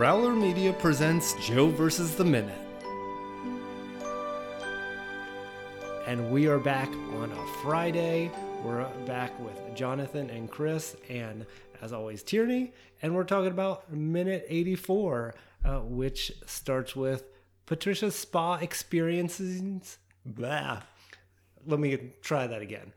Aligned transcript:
Growler 0.00 0.34
Media 0.34 0.72
presents 0.72 1.34
Joe 1.46 1.68
versus 1.68 2.16
the 2.16 2.24
Minute. 2.24 2.58
And 6.06 6.30
we 6.30 6.46
are 6.46 6.58
back 6.58 6.88
on 6.88 7.30
a 7.30 7.46
Friday. 7.62 8.30
We're 8.64 8.88
back 9.04 9.38
with 9.38 9.60
Jonathan 9.74 10.30
and 10.30 10.50
Chris, 10.50 10.96
and 11.10 11.44
as 11.82 11.92
always, 11.92 12.22
Tierney. 12.22 12.72
And 13.02 13.14
we're 13.14 13.24
talking 13.24 13.50
about 13.50 13.92
minute 13.92 14.46
84, 14.48 15.34
uh, 15.66 15.80
which 15.80 16.32
starts 16.46 16.96
with 16.96 17.24
Patricia's 17.66 18.14
spa 18.14 18.54
experiences. 18.54 19.98
Blah. 20.24 20.80
Let 21.66 21.78
me 21.78 21.98
try 22.22 22.46
that 22.46 22.62
again. 22.62 22.94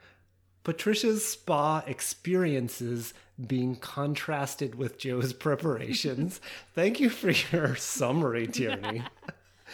Patricia's 0.64 1.26
spa 1.26 1.84
experiences 1.86 3.14
being 3.48 3.76
contrasted 3.76 4.76
with 4.76 4.98
Joe's 4.98 5.34
preparations. 5.34 6.40
Thank 6.76 7.00
you 7.00 7.10
for 7.10 7.32
your 7.32 7.76
summary, 7.76 8.48
Tierney. 8.48 9.04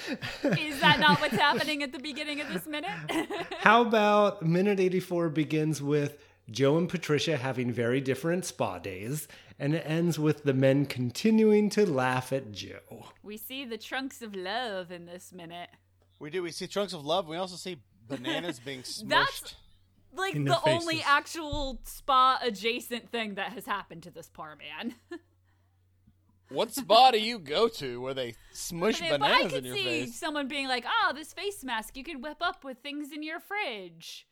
Is 0.43 0.79
that 0.79 0.99
not 0.99 1.19
what's 1.19 1.35
happening 1.35 1.83
at 1.83 1.91
the 1.91 1.99
beginning 1.99 2.41
of 2.41 2.51
this 2.53 2.65
minute? 2.65 2.91
How 3.59 3.81
about 3.81 4.41
minute 4.41 4.79
84 4.79 5.29
begins 5.29 5.81
with 5.81 6.17
Joe 6.49 6.77
and 6.77 6.87
Patricia 6.87 7.37
having 7.37 7.71
very 7.71 8.01
different 8.01 8.45
spa 8.45 8.79
days, 8.79 9.27
and 9.59 9.75
it 9.75 9.83
ends 9.85 10.17
with 10.17 10.43
the 10.43 10.53
men 10.53 10.85
continuing 10.85 11.69
to 11.71 11.85
laugh 11.85 12.31
at 12.31 12.51
Joe. 12.51 13.07
we 13.23 13.37
see 13.37 13.65
the 13.65 13.77
trunks 13.77 14.21
of 14.21 14.35
love 14.35 14.91
in 14.91 15.05
this 15.05 15.31
minute. 15.33 15.69
We 16.19 16.29
do. 16.29 16.43
We 16.43 16.51
see 16.51 16.67
trunks 16.67 16.93
of 16.93 17.05
love. 17.05 17.27
We 17.27 17.37
also 17.37 17.55
see 17.55 17.77
bananas 18.07 18.59
being 18.59 18.81
smushed. 18.81 19.07
That's 19.09 19.55
like 20.15 20.33
the 20.33 20.39
their 20.43 20.55
only 20.65 21.01
actual 21.01 21.79
spa 21.83 22.39
adjacent 22.41 23.09
thing 23.11 23.35
that 23.35 23.53
has 23.53 23.65
happened 23.65 24.03
to 24.03 24.11
this 24.11 24.29
poor 24.31 24.55
man. 24.57 24.95
What 26.51 26.73
spa 26.73 27.11
do 27.11 27.19
you 27.19 27.37
go 27.37 27.67
to 27.67 28.01
where 28.01 28.15
they 28.15 28.33
smush 28.51 28.99
But 29.01 29.05
I 29.05 29.17
bananas 29.19 29.51
could 29.51 29.57
in 29.59 29.65
your 29.65 29.75
see 29.75 29.83
face? 29.83 30.15
someone 30.15 30.47
being 30.47 30.67
like, 30.67 30.83
"Oh, 30.87 31.11
this 31.13 31.31
face 31.31 31.63
mask 31.63 31.95
you 31.95 32.03
could 32.03 32.23
whip 32.23 32.37
up 32.41 32.63
with 32.63 32.79
things 32.79 33.11
in 33.11 33.21
your 33.21 33.39
fridge." 33.39 34.27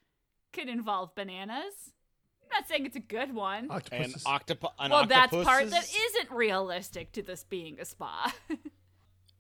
Could 0.52 0.68
involve 0.68 1.14
bananas. 1.14 1.94
I'm 2.42 2.50
not 2.52 2.68
saying 2.68 2.88
it's 2.88 2.96
a 2.96 3.02
good 3.02 3.36
one. 3.36 3.66
And 3.66 3.72
Octopuses. 3.72 4.24
octopi- 4.26 4.70
an 4.80 4.90
well, 4.92 5.06
that's 5.06 5.32
part 5.32 5.46
that 5.46 5.84
octopus's- 5.84 5.96
isn't 6.16 6.32
realistic 6.32 7.12
to 7.12 7.22
this 7.22 7.44
being 7.44 7.80
a 7.80 7.86
spa. 7.86 8.34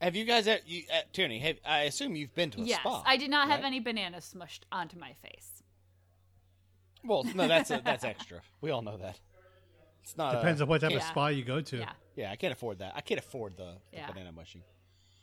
Have 0.01 0.15
you 0.15 0.25
guys? 0.25 0.45
At, 0.47 0.67
you, 0.67 0.83
at 0.93 1.11
Tierney, 1.13 1.39
have, 1.39 1.57
I 1.65 1.83
assume 1.83 2.15
you've 2.15 2.35
been 2.35 2.51
to 2.51 2.61
a 2.61 2.63
yes, 2.63 2.81
spa. 2.81 3.01
I 3.07 3.17
did 3.17 3.31
not 3.31 3.49
have 3.49 3.63
any 3.63 3.79
bananas 3.79 4.31
smushed 4.35 4.59
onto 4.71 4.99
my 4.99 5.13
face. 5.13 5.63
Well, 7.03 7.23
no, 7.35 7.47
that's 7.47 7.71
a, 7.71 7.81
that's 7.85 8.03
extra. 8.03 8.41
We 8.61 8.71
all 8.71 8.81
know 8.81 8.97
that. 8.97 9.19
It's 10.03 10.17
not. 10.17 10.33
Depends 10.33 10.61
a, 10.61 10.63
on 10.63 10.69
what 10.69 10.81
type 10.81 10.91
of 10.91 10.97
Yeah. 10.97 11.09
spa 11.09 11.27
you 11.27 11.43
go 11.43 11.61
to. 11.61 11.77
Yeah. 11.77 11.91
Yeah, 12.15 12.31
I 12.31 12.35
can't 12.35 12.53
afford 12.53 12.79
that. 12.79 12.93
I 12.95 13.01
can't 13.01 13.19
afford 13.19 13.57
the, 13.57 13.73
the 13.91 13.97
Yeah. 13.97 14.07
banana 14.11 14.31
mushing. 14.31 14.63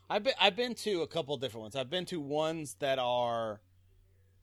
I've 0.08 0.22
been 0.22 0.34
I've 0.40 0.54
been 0.56 0.74
to 0.76 1.02
a 1.02 1.06
couple 1.06 1.36
different 1.38 1.62
ones. 1.62 1.76
I've 1.76 1.90
been 1.90 2.04
to 2.06 2.20
ones 2.20 2.76
that 2.80 2.98
are 2.98 3.60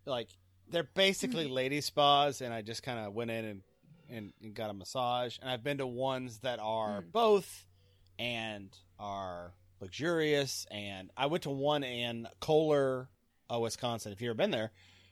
like 0.05 0.29
they're 0.69 0.83
basically 0.83 1.45
Mm-hmm. 1.45 1.53
lady 1.53 1.81
spas, 1.81 2.41
and 2.41 2.53
I 2.53 2.61
just 2.61 2.81
kind 2.83 2.99
of 2.99 3.13
went 3.13 3.29
in 3.31 3.45
and, 3.45 3.61
and 4.09 4.33
and 4.41 4.53
got 4.53 4.69
a 4.69 4.73
massage. 4.73 5.37
And 5.41 5.49
I've 5.49 5.63
been 5.63 5.77
to 5.77 5.87
ones 5.87 6.39
that 6.39 6.59
are 6.59 7.01
Mm. 7.03 7.11
both 7.11 7.65
and 8.17 8.69
are 8.99 9.53
luxurious. 9.79 10.65
And 10.71 11.11
I 11.15 11.27
went 11.27 11.43
to 11.43 11.49
one 11.51 11.83
in 11.83 12.27
Kohler, 12.39 13.09
uh, 13.53 13.59
Wisconsin. 13.59 14.11
If 14.11 14.21
you've 14.21 14.29
ever 14.29 14.37
been 14.37 14.51
there, 14.51 14.71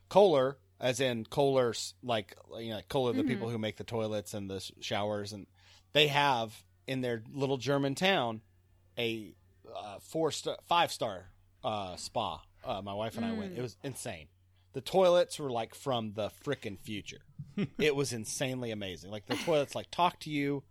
Kohler, 0.09 0.57
as 0.79 0.99
in 0.99 1.25
Kohler's 1.25 1.93
like 2.03 2.35
you 2.59 2.69
know 2.71 2.81
Kohler, 2.89 3.13
the 3.13 3.19
Mm-hmm. 3.21 3.27
people 3.29 3.49
who 3.49 3.57
make 3.57 3.77
the 3.77 3.83
toilets 3.83 4.33
and 4.33 4.49
the 4.49 4.55
s- 4.55 4.71
showers, 4.79 5.33
and 5.33 5.47
they 5.93 6.07
have 6.07 6.63
in 6.87 7.01
their 7.01 7.23
little 7.33 7.57
German 7.57 7.95
town 7.95 8.41
a 8.97 9.33
uh, 9.75 9.99
four 9.99 10.31
star, 10.31 10.57
five 10.67 10.91
star 10.91 11.25
uh, 11.63 11.95
spa. 11.95 12.41
Uh, 12.63 12.81
my 12.81 12.93
wife 12.93 13.15
and 13.17 13.25
I 13.25 13.31
went. 13.33 13.57
It 13.57 13.61
was 13.61 13.77
insane. 13.83 14.27
The 14.73 14.81
toilets 14.81 15.39
were 15.39 15.49
like 15.49 15.73
from 15.75 16.13
the 16.13 16.29
frickin' 16.43 16.79
future. 16.79 17.21
it 17.77 17.95
was 17.95 18.13
insanely 18.13 18.71
amazing. 18.71 19.09
Like 19.11 19.25
the 19.25 19.35
toilets 19.37 19.75
like 19.75 19.89
talk 19.91 20.19
to 20.21 20.29
you. 20.29 20.63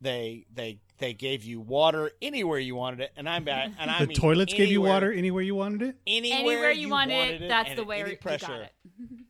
They 0.00 0.46
they 0.52 0.80
they 0.98 1.14
gave 1.14 1.44
you 1.44 1.60
water 1.60 2.10
anywhere 2.20 2.58
you 2.58 2.74
wanted 2.74 3.00
it, 3.00 3.12
and 3.16 3.28
I'm 3.28 3.44
back. 3.44 3.70
And 3.78 3.90
I 3.90 4.00
The 4.00 4.08
mean 4.08 4.16
toilets 4.16 4.52
gave 4.52 4.68
you 4.70 4.82
water 4.82 5.10
anywhere 5.12 5.42
you 5.42 5.54
wanted 5.54 5.82
it. 5.82 5.96
Anywhere, 6.06 6.38
Anywhere 6.40 6.70
you, 6.72 6.88
want 6.90 7.10
wanted 7.10 7.42
it, 7.42 7.48
that's 7.48 7.74
the 7.74 7.80
at 7.82 7.86
way 7.86 8.00
any 8.00 8.10
you 8.10 8.16
got 8.16 8.50
it. 8.50 8.72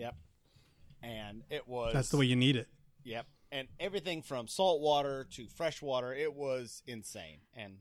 Yep. 0.00 0.16
And 1.02 1.42
it 1.50 1.68
was 1.68 1.92
That's 1.94 2.08
the 2.08 2.16
way 2.16 2.26
you 2.26 2.36
need 2.36 2.56
it. 2.56 2.68
Yep. 3.04 3.26
And 3.52 3.68
everything 3.78 4.22
from 4.22 4.46
salt 4.48 4.80
water 4.80 5.26
to 5.32 5.46
fresh 5.48 5.82
water, 5.82 6.12
it 6.14 6.34
was 6.34 6.82
insane. 6.86 7.38
And 7.54 7.78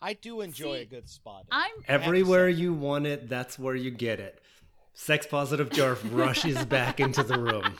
I 0.00 0.14
do 0.14 0.40
enjoy 0.40 0.76
See, 0.76 0.82
a 0.82 0.86
good 0.86 1.08
spot. 1.08 1.44
I'm 1.50 1.70
I 1.88 1.92
have 1.92 2.00
to 2.02 2.06
Everywhere 2.06 2.50
say. 2.50 2.58
you 2.58 2.72
want 2.72 3.06
it, 3.06 3.28
that's 3.28 3.58
where 3.58 3.74
you 3.74 3.90
get 3.90 4.20
it. 4.20 4.40
Sex 4.94 5.26
positive 5.26 5.70
Jarf 5.70 5.98
rushes 6.16 6.64
back 6.64 7.00
into 7.00 7.22
the 7.22 7.38
room. 7.38 7.74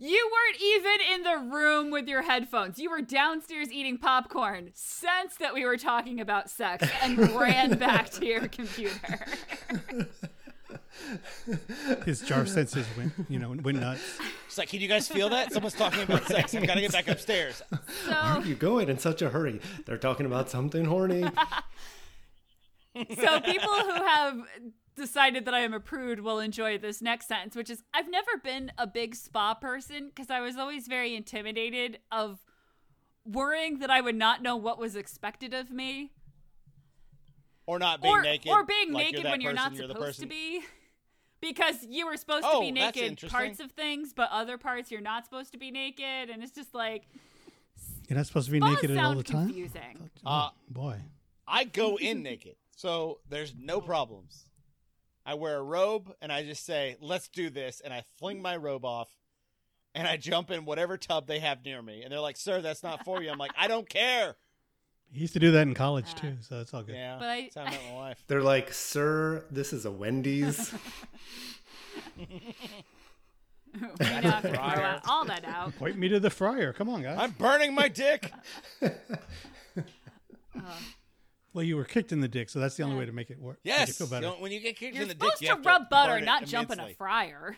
You 0.00 0.30
weren't 0.32 0.62
even 0.62 1.14
in 1.14 1.22
the 1.24 1.56
room 1.56 1.90
with 1.90 2.06
your 2.06 2.22
headphones. 2.22 2.78
You 2.78 2.88
were 2.90 3.02
downstairs 3.02 3.72
eating 3.72 3.98
popcorn, 3.98 4.70
sensed 4.74 5.40
that 5.40 5.54
we 5.54 5.64
were 5.64 5.76
talking 5.76 6.20
about 6.20 6.50
sex, 6.50 6.88
and 7.02 7.18
ran 7.34 7.78
back 7.78 8.10
to 8.10 8.24
your 8.24 8.46
computer. 8.46 9.26
His 12.04 12.20
jar 12.22 12.46
senses 12.46 12.86
went, 12.96 13.12
you 13.28 13.38
know, 13.38 13.54
went 13.62 13.80
nuts. 13.80 14.18
It's 14.46 14.58
like, 14.58 14.68
can 14.68 14.80
you 14.80 14.88
guys 14.88 15.08
feel 15.08 15.28
that? 15.30 15.52
Someone's 15.52 15.74
talking 15.74 16.02
about 16.02 16.26
sex. 16.26 16.54
I've 16.54 16.66
got 16.66 16.74
to 16.74 16.80
get 16.80 16.92
back 16.92 17.08
upstairs. 17.08 17.62
So 18.04 18.10
Where 18.10 18.20
are 18.20 18.44
you 18.44 18.54
going 18.54 18.88
in 18.88 18.98
such 18.98 19.22
a 19.22 19.30
hurry? 19.30 19.60
They're 19.84 19.98
talking 19.98 20.26
about 20.26 20.48
something 20.50 20.84
horny. 20.84 21.24
So 22.94 23.40
people 23.40 23.72
who 23.72 23.92
have 23.92 24.36
decided 24.96 25.44
that 25.44 25.54
I 25.54 25.60
am 25.60 25.72
a 25.72 25.80
prude 25.80 26.20
will 26.20 26.40
enjoy 26.40 26.78
this 26.78 27.00
next 27.00 27.28
sentence, 27.28 27.56
which 27.56 27.70
is 27.70 27.82
I've 27.94 28.10
never 28.10 28.36
been 28.42 28.72
a 28.76 28.86
big 28.86 29.14
spa 29.14 29.54
person 29.54 30.08
because 30.08 30.30
I 30.30 30.40
was 30.40 30.56
always 30.56 30.88
very 30.88 31.14
intimidated 31.14 32.00
of 32.10 32.40
worrying 33.24 33.78
that 33.78 33.90
I 33.90 34.00
would 34.00 34.16
not 34.16 34.42
know 34.42 34.56
what 34.56 34.78
was 34.78 34.96
expected 34.96 35.54
of 35.54 35.70
me. 35.70 36.12
Or 37.66 37.78
not 37.78 38.02
being 38.02 38.14
or, 38.14 38.22
naked. 38.22 38.50
or 38.50 38.64
being 38.64 38.92
like 38.92 39.06
naked 39.06 39.24
that 39.26 39.30
when 39.30 39.40
you're 39.40 39.52
not 39.52 39.72
person, 39.72 39.88
the 39.88 39.94
supposed 39.94 40.20
to 40.20 40.26
be. 40.26 40.62
Because 41.40 41.86
you 41.88 42.06
were 42.06 42.16
supposed 42.16 42.44
Oh, 42.48 42.60
to 42.60 42.66
be 42.66 42.72
naked 42.72 43.20
parts 43.28 43.60
of 43.60 43.70
things, 43.72 44.12
but 44.12 44.28
other 44.32 44.58
parts 44.58 44.90
you're 44.90 45.00
not 45.00 45.24
supposed 45.24 45.52
to 45.52 45.58
be 45.58 45.70
naked, 45.70 46.30
and 46.30 46.42
it's 46.42 46.52
just 46.52 46.74
like 46.74 47.04
You're 48.08 48.16
not 48.16 48.26
supposed 48.26 48.46
to 48.46 48.52
be 48.52 48.58
spas 48.58 48.82
naked 48.82 48.96
all 48.98 49.14
the 49.14 49.22
time. 49.22 49.46
confusing. 49.46 50.10
Uh, 50.26 50.50
Boy, 50.68 50.96
I 51.46 51.64
go 51.64 51.96
in 51.96 52.22
naked, 52.22 52.56
so 52.76 53.20
there's 53.28 53.54
no 53.56 53.80
problems. 53.80 54.46
I 55.24 55.34
wear 55.34 55.56
a 55.58 55.62
robe 55.62 56.12
and 56.22 56.32
I 56.32 56.42
just 56.42 56.64
say, 56.64 56.96
"Let's 57.00 57.28
do 57.28 57.50
this," 57.50 57.80
and 57.80 57.92
I 57.92 58.02
fling 58.18 58.40
my 58.42 58.56
robe 58.56 58.84
off, 58.84 59.08
and 59.94 60.08
I 60.08 60.16
jump 60.16 60.50
in 60.50 60.64
whatever 60.64 60.96
tub 60.96 61.26
they 61.26 61.38
have 61.38 61.64
near 61.64 61.82
me, 61.82 62.02
and 62.02 62.10
they're 62.10 62.18
like, 62.20 62.36
"Sir, 62.38 62.60
that's 62.62 62.82
not 62.82 63.04
for 63.04 63.22
you." 63.22 63.30
I'm 63.30 63.38
like, 63.38 63.52
"I 63.56 63.68
don't 63.68 63.88
care." 63.88 64.36
He 65.12 65.20
used 65.20 65.32
to 65.34 65.38
do 65.40 65.50
that 65.52 65.62
in 65.66 65.74
college 65.74 66.06
Yeah. 66.16 66.20
too, 66.20 66.36
so 66.40 66.60
it's 66.60 66.72
all 66.74 66.82
good. 66.82 66.94
Yeah, 66.94 67.16
But 67.18 67.28
I- 67.28 67.40
that's 67.42 67.54
how 67.56 67.62
I 67.64 67.90
my 67.90 67.94
wife. 67.94 68.22
They're 68.26 68.42
like, 68.42 68.72
Sir, 68.72 69.44
this 69.50 69.72
is 69.72 69.84
a 69.84 69.90
Wendy's. 69.90 70.72
we 72.16 72.26
don't 73.74 74.02
have 74.24 74.42
throw 74.42 74.98
all 75.10 75.24
that 75.26 75.44
out. 75.44 75.76
Point 75.76 75.98
me 75.98 76.08
to 76.08 76.20
the 76.20 76.30
fryer. 76.30 76.72
Come 76.72 76.88
on, 76.88 77.02
guys. 77.02 77.18
I'm 77.20 77.30
burning 77.32 77.74
my 77.74 77.88
dick. 77.88 78.32
Uh, 80.56 80.72
well, 81.52 81.62
you 81.62 81.76
were 81.76 81.84
kicked 81.84 82.10
in 82.10 82.20
the 82.20 82.26
dick, 82.26 82.50
so 82.50 82.58
that's 82.58 82.76
the 82.76 82.82
only 82.82 82.96
way 82.96 83.06
to 83.06 83.12
make 83.12 83.30
it 83.30 83.38
work. 83.38 83.58
make 83.64 83.72
it 83.74 83.78
Yes, 83.78 83.96
feel 83.98 84.08
better. 84.08 84.26
you 84.26 84.32
know, 84.32 84.38
when 84.40 84.50
you 84.50 84.58
get 84.58 84.76
kicked 84.76 84.94
You're 84.94 85.02
in 85.02 85.08
the 85.08 85.14
dick, 85.14 85.22
you're 85.40 85.50
supposed 85.50 85.62
to 85.62 85.68
rub 85.68 85.88
butter, 85.88 86.20
not 86.20 86.46
jump 86.46 86.72
in 86.72 86.80
a 86.80 86.88
fryer. 86.94 87.56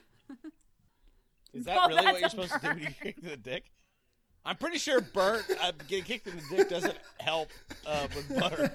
Is 1.54 1.64
that 1.64 1.76
No, 1.76 1.86
really 1.88 2.04
what 2.04 2.18
you're 2.20 2.26
a 2.26 2.30
supposed 2.30 2.52
to 2.52 2.58
do 2.60 2.68
when 2.68 2.78
you 2.78 2.84
burn. 2.84 2.92
get 2.92 3.02
kicked 3.02 3.18
in 3.22 3.28
the 3.30 3.36
dick? 3.38 3.70
I'm 4.44 4.56
pretty 4.56 4.78
sure 4.78 5.00
burnt 5.00 5.44
uh, 5.62 5.72
getting 5.88 6.04
kicked 6.04 6.26
in 6.26 6.36
the 6.36 6.56
dick 6.56 6.68
doesn't 6.70 6.96
help 7.18 7.48
uh, 7.86 8.06
with 8.14 8.40
butter. 8.40 8.72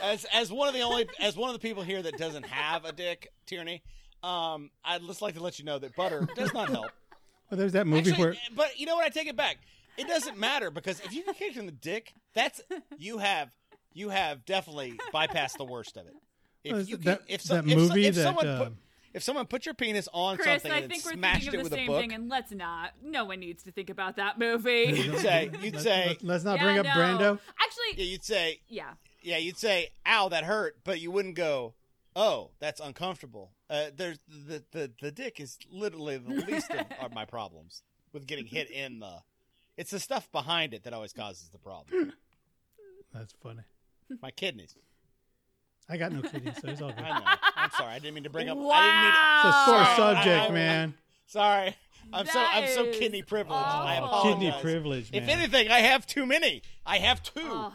As 0.00 0.24
as 0.32 0.52
one 0.52 0.68
of 0.68 0.74
the 0.74 0.82
only 0.82 1.08
as 1.18 1.36
one 1.36 1.48
of 1.50 1.54
the 1.54 1.58
people 1.60 1.82
here 1.82 2.00
that 2.00 2.16
doesn't 2.16 2.46
have 2.46 2.84
a 2.84 2.92
dick, 2.92 3.32
Tierney, 3.46 3.82
um, 4.22 4.70
I'd 4.84 5.02
just 5.02 5.20
like 5.22 5.34
to 5.34 5.42
let 5.42 5.58
you 5.58 5.64
know 5.64 5.78
that 5.80 5.96
butter 5.96 6.26
does 6.36 6.52
not 6.54 6.68
help. 6.68 6.86
well, 7.50 7.58
there's 7.58 7.72
that 7.72 7.86
movie 7.88 8.10
Actually, 8.10 8.24
where 8.24 8.34
but 8.54 8.78
you 8.78 8.86
know 8.86 8.94
what? 8.94 9.04
I 9.04 9.08
take 9.08 9.26
it 9.26 9.36
back. 9.36 9.56
It 9.96 10.06
doesn't 10.06 10.38
matter 10.38 10.70
because 10.70 11.00
if 11.00 11.12
you 11.12 11.24
get 11.24 11.36
kicked 11.36 11.56
in 11.56 11.66
the 11.66 11.72
dick, 11.72 12.12
that's 12.32 12.60
you 12.96 13.18
have 13.18 13.50
you 13.92 14.10
have 14.10 14.44
definitely 14.44 14.94
bypassed 15.12 15.56
the 15.58 15.64
worst 15.64 15.96
of 15.96 16.06
it. 16.06 16.14
Well, 16.70 16.80
If 16.80 16.88
you 16.88 16.96
that- 16.98 17.26
can, 17.26 17.34
if, 17.34 17.42
some, 17.42 17.66
that 17.66 17.72
if, 17.72 17.76
movie 17.76 18.06
if 18.06 18.14
that, 18.14 18.22
someone 18.22 18.46
uh, 18.46 18.64
put, 18.64 18.72
if 19.14 19.22
someone 19.22 19.46
put 19.46 19.66
your 19.66 19.74
penis 19.74 20.08
on 20.12 20.36
Chris, 20.36 20.62
something 20.62 20.72
I 20.72 20.78
and 20.82 20.90
think 20.90 21.04
we're 21.04 21.12
smashed 21.12 21.42
thinking 21.42 21.60
it 21.60 21.62
of 21.62 21.64
with 21.64 21.72
the 21.72 21.76
a 21.76 21.80
same 21.80 21.86
book, 21.86 22.00
thing, 22.00 22.12
and 22.12 22.28
let's 22.28 22.52
not. 22.52 22.92
No 23.02 23.24
one 23.24 23.40
needs 23.40 23.62
to 23.64 23.72
think 23.72 23.90
about 23.90 24.16
that 24.16 24.38
movie. 24.38 24.70
you'd 24.94 25.18
say 25.18 25.50
you'd 25.60 25.74
let, 25.74 25.82
say 25.82 26.18
us 26.28 26.44
not 26.44 26.58
Yeah, 26.58 26.64
bring 26.64 26.78
up 26.78 26.86
no. 26.86 26.90
Brando. 26.92 27.38
Actually, 27.60 28.04
yeah, 28.04 28.04
you'd 28.04 28.24
say 28.24 28.60
yeah. 28.68 28.90
yeah, 29.22 29.36
you'd 29.38 29.58
say 29.58 29.90
ow 30.06 30.28
that 30.28 30.44
hurt, 30.44 30.78
but 30.84 31.00
you 31.00 31.10
wouldn't 31.10 31.34
go 31.34 31.74
oh 32.16 32.50
that's 32.60 32.80
uncomfortable. 32.80 33.52
Uh, 33.70 33.86
there's 33.94 34.18
the, 34.28 34.62
the 34.72 34.90
the 35.00 35.10
dick 35.10 35.40
is 35.40 35.58
literally 35.70 36.16
the 36.18 36.34
least 36.48 36.70
of, 36.70 36.86
of 37.00 37.12
my 37.14 37.24
problems 37.24 37.82
with 38.12 38.26
getting 38.26 38.46
hit 38.46 38.70
in 38.70 39.00
the 39.00 39.18
It's 39.76 39.90
the 39.90 40.00
stuff 40.00 40.30
behind 40.32 40.74
it 40.74 40.84
that 40.84 40.92
always 40.92 41.12
causes 41.12 41.48
the 41.50 41.58
problem. 41.58 42.12
That's 43.12 43.34
funny. 43.42 43.62
My 44.22 44.30
kidneys. 44.30 44.74
I 45.88 45.96
got 45.96 46.12
no 46.12 46.20
kidneys, 46.22 46.54
so 46.60 46.68
it's 46.68 46.82
all 46.82 46.90
good. 46.92 47.04
I 47.04 47.18
know. 47.18 47.24
I'm 47.56 47.70
sorry. 47.70 47.92
I 47.94 47.98
didn't 47.98 48.14
mean 48.14 48.24
to 48.24 48.30
bring 48.30 48.48
up. 48.48 48.58
I 48.58 48.60
Wow. 48.60 49.42
It's 49.46 49.56
a 49.56 49.64
sore 49.70 49.84
Sorry, 49.96 50.14
subject, 50.16 50.42
I- 50.42 50.46
I- 50.46 50.50
man. 50.50 50.88
didn't. 50.90 50.98
Sorry. 51.26 51.76
I'm 52.12 52.26
so 52.26 52.38
I'm 52.40 52.68
so 52.68 52.86
kidney 52.92 53.22
privileged. 53.22 53.54
I 53.62 53.98
awful. 53.98 54.06
apologize. 54.18 54.40
Kidney 54.42 54.62
privilege, 54.62 55.12
man. 55.12 55.22
If 55.22 55.28
anything, 55.28 55.70
I 55.70 55.80
have 55.80 56.06
too 56.06 56.24
many. 56.24 56.62
I 56.86 56.98
have 56.98 57.22
two. 57.22 57.32
Oh, 57.44 57.72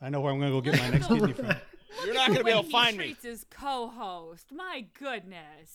I 0.00 0.10
know 0.10 0.20
where 0.20 0.32
I'm 0.32 0.38
going 0.38 0.52
to 0.52 0.60
go 0.60 0.60
get 0.60 0.78
my 0.80 0.90
next 0.90 1.06
kidney 1.06 1.32
from. 1.32 1.46
You're 2.04 2.12
not 2.14 2.26
going 2.26 2.38
to 2.40 2.44
be 2.44 2.50
able 2.50 2.62
to 2.62 2.66
he 2.66 2.72
find 2.72 2.98
me. 2.98 3.04
treats 3.04 3.24
his 3.24 3.46
co-host. 3.48 4.48
My 4.52 4.84
goodness. 4.98 5.74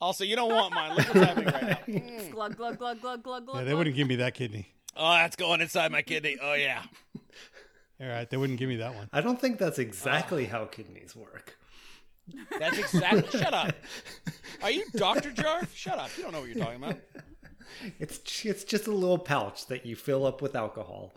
Also, 0.00 0.24
you 0.24 0.34
don't 0.34 0.50
want 0.52 0.74
mine. 0.74 0.96
Look 0.96 1.06
what's 1.14 1.20
happening 1.26 1.54
right 1.54 1.62
now. 1.62 1.78
Mm. 1.94 2.30
Glug 2.32 2.56
glug 2.56 2.78
glug 2.78 3.00
glug 3.00 3.22
glug 3.22 3.46
glug. 3.46 3.56
Yeah, 3.58 3.62
they 3.62 3.66
glug. 3.70 3.78
wouldn't 3.78 3.96
give 3.96 4.08
me 4.08 4.16
that 4.16 4.34
kidney. 4.34 4.66
Oh, 4.96 5.12
that's 5.12 5.36
going 5.36 5.60
inside 5.60 5.92
my 5.92 6.02
kidney. 6.02 6.38
Oh 6.42 6.54
yeah. 6.54 6.82
All 8.00 8.08
right, 8.08 8.28
they 8.30 8.36
wouldn't 8.36 8.58
give 8.58 8.68
me 8.68 8.76
that 8.76 8.94
one. 8.94 9.08
I 9.12 9.20
don't 9.20 9.40
think 9.40 9.58
that's 9.58 9.78
exactly 9.78 10.46
how 10.46 10.64
kidneys 10.64 11.14
work. 11.14 11.56
That's 12.58 12.78
exactly. 12.78 13.24
Shut 13.40 13.52
up. 13.52 13.74
Are 14.62 14.70
you 14.70 14.84
Doctor 14.94 15.30
Jarf? 15.30 15.74
Shut 15.74 15.98
up. 15.98 16.10
You 16.16 16.22
don't 16.22 16.32
know 16.32 16.40
what 16.40 16.48
you're 16.48 16.64
talking 16.64 16.82
about. 16.82 16.96
It's 17.98 18.20
it's 18.44 18.64
just 18.64 18.86
a 18.86 18.90
little 18.92 19.18
pouch 19.18 19.66
that 19.66 19.84
you 19.84 19.96
fill 19.96 20.24
up 20.24 20.40
with 20.42 20.56
alcohol. 20.56 21.12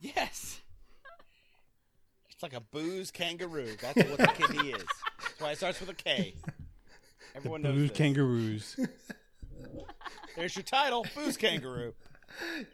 Yes. 0.00 0.60
It's 2.30 2.42
like 2.42 2.54
a 2.54 2.60
booze 2.60 3.10
kangaroo. 3.10 3.76
That's 3.80 4.08
what 4.08 4.18
the 4.18 4.26
kidney 4.28 4.70
is. 4.70 4.84
That's 5.18 5.40
why 5.40 5.50
it 5.52 5.56
starts 5.58 5.80
with 5.80 5.90
a 5.90 5.94
K. 5.94 6.34
Everyone 7.34 7.62
knows 7.62 7.74
Booze 7.74 7.88
this. 7.90 7.98
kangaroos. 7.98 8.76
There's 10.36 10.56
your 10.56 10.62
title, 10.62 11.04
booze 11.14 11.36
kangaroo. 11.36 11.92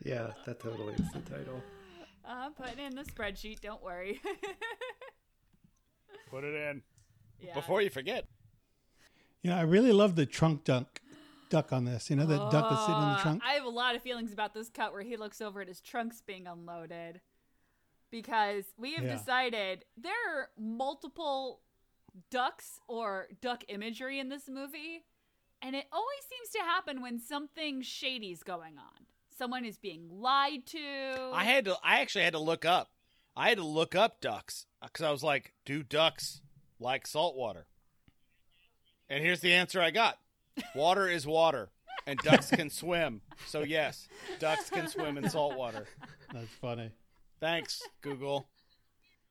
Yeah, 0.04 0.30
that 0.46 0.60
totally 0.60 0.94
is 0.94 1.10
the 1.12 1.20
title. 1.20 1.60
I'm 2.26 2.52
putting 2.52 2.78
in 2.84 2.94
the 2.94 3.02
spreadsheet. 3.04 3.60
Don't 3.60 3.82
worry. 3.82 4.20
Put 6.30 6.44
it 6.44 6.54
in 6.54 6.82
yeah. 7.40 7.54
before 7.54 7.82
you 7.82 7.90
forget. 7.90 8.26
You 9.42 9.50
know, 9.50 9.56
I 9.56 9.62
really 9.62 9.92
love 9.92 10.16
the 10.16 10.26
trunk 10.26 10.64
duck, 10.64 11.00
duck 11.50 11.72
on 11.72 11.84
this. 11.84 12.10
You 12.10 12.16
know, 12.16 12.26
the 12.26 12.38
duck 12.50 12.68
that's 12.70 12.82
sitting 12.82 12.96
in 13.02 13.08
the 13.08 13.14
Uh, 13.14 13.22
trunk. 13.22 13.42
I 13.46 13.52
have 13.52 13.64
a 13.64 13.68
lot 13.70 13.94
of 13.94 14.02
feelings 14.02 14.32
about 14.32 14.54
this 14.54 14.68
cut 14.68 14.92
where 14.92 15.02
he 15.02 15.16
looks 15.16 15.40
over 15.40 15.60
at 15.60 15.68
his 15.68 15.80
trunks 15.80 16.20
being 16.20 16.46
unloaded. 16.46 17.20
Because 18.10 18.64
we 18.76 18.94
have 18.94 19.04
Yeah. 19.04 19.16
decided 19.16 19.84
there 19.96 20.14
are 20.40 20.50
multiple 20.58 21.60
ducks 22.30 22.80
or 22.88 23.28
duck 23.40 23.64
imagery 23.68 24.18
in 24.18 24.28
this 24.28 24.48
movie, 24.48 25.04
and 25.62 25.76
it 25.76 25.86
always 25.92 26.24
seems 26.28 26.48
to 26.50 26.58
happen 26.60 27.00
when 27.02 27.18
something 27.20 27.82
shady's 27.82 28.42
going 28.42 28.78
on. 28.78 29.05
Someone 29.38 29.64
is 29.64 29.76
being 29.78 30.08
lied 30.10 30.66
to. 30.66 31.30
I 31.32 31.44
had 31.44 31.66
to. 31.66 31.76
I 31.84 32.00
actually 32.00 32.24
had 32.24 32.32
to 32.32 32.38
look 32.38 32.64
up. 32.64 32.90
I 33.36 33.48
had 33.50 33.58
to 33.58 33.64
look 33.64 33.94
up 33.94 34.20
ducks 34.20 34.66
because 34.82 35.04
I 35.04 35.10
was 35.10 35.22
like, 35.22 35.52
"Do 35.64 35.82
ducks 35.82 36.40
like 36.80 37.06
salt 37.06 37.36
water?" 37.36 37.66
And 39.08 39.22
here's 39.22 39.40
the 39.40 39.52
answer 39.52 39.80
I 39.80 39.90
got: 39.90 40.18
Water 40.74 41.06
is 41.08 41.26
water, 41.26 41.68
and 42.06 42.18
ducks 42.20 42.50
can 42.50 42.70
swim. 42.70 43.20
So 43.46 43.60
yes, 43.60 44.08
ducks 44.38 44.70
can 44.70 44.88
swim 44.88 45.18
in 45.18 45.28
salt 45.28 45.56
water. 45.56 45.86
That's 46.32 46.48
funny. 46.60 46.90
Thanks, 47.40 47.82
Google. 48.00 48.48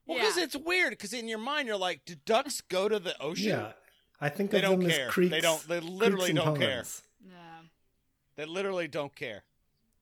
Well, 0.05 0.17
Yeah. 0.17 0.23
because 0.25 0.37
it's 0.37 0.55
weird. 0.55 0.91
Because 0.91 1.13
in 1.13 1.27
your 1.27 1.39
mind, 1.39 1.67
you're 1.67 1.77
like, 1.77 2.05
"Do 2.05 2.13
ducks 2.25 2.61
go 2.61 2.87
to 2.87 2.99
the 2.99 3.19
ocean?" 3.19 3.49
Yeah, 3.49 3.71
I 4.21 4.29
think 4.29 4.51
They 4.51 4.57
of 4.59 4.63
don't 4.65 4.79
them 4.81 4.89
care. 4.91 5.07
as 5.07 5.11
creeks. 5.13 5.31
They 5.31 5.41
don't- 5.41 5.67
they 5.67 5.79
literally 5.79 6.31
don't 6.31 6.59
care. 6.59 6.83
Yeah. 7.27 7.31
They 8.35 8.45
literally 8.45 8.87
don't 8.87 9.15
care. 9.15 9.43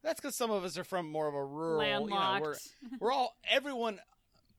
That's 0.04 0.20
because 0.20 0.36
some 0.36 0.52
of 0.52 0.64
us 0.64 0.78
are 0.78 0.84
from 0.84 1.10
more 1.10 1.28
of 1.28 1.34
a 1.34 1.44
rural. 1.44 1.78
Landlocked. 1.78 2.40
You 2.40 2.44
know, 2.44 2.58
we're 2.92 2.98
we're 3.00 3.12
all 3.12 3.38
everyone. 3.50 4.00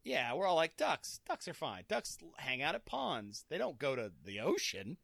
Yeah, 0.02 0.34
we're 0.34 0.46
all 0.46 0.56
like 0.56 0.76
ducks. 0.76 1.20
Ducks 1.26 1.48
are 1.48 1.54
fine. 1.54 1.84
Ducks 1.88 2.18
hang 2.36 2.62
out 2.62 2.74
at 2.74 2.86
ponds. 2.86 3.44
They 3.48 3.58
don't 3.58 3.78
go 3.78 3.94
to 3.94 4.12
the 4.24 4.40
ocean. 4.40 4.96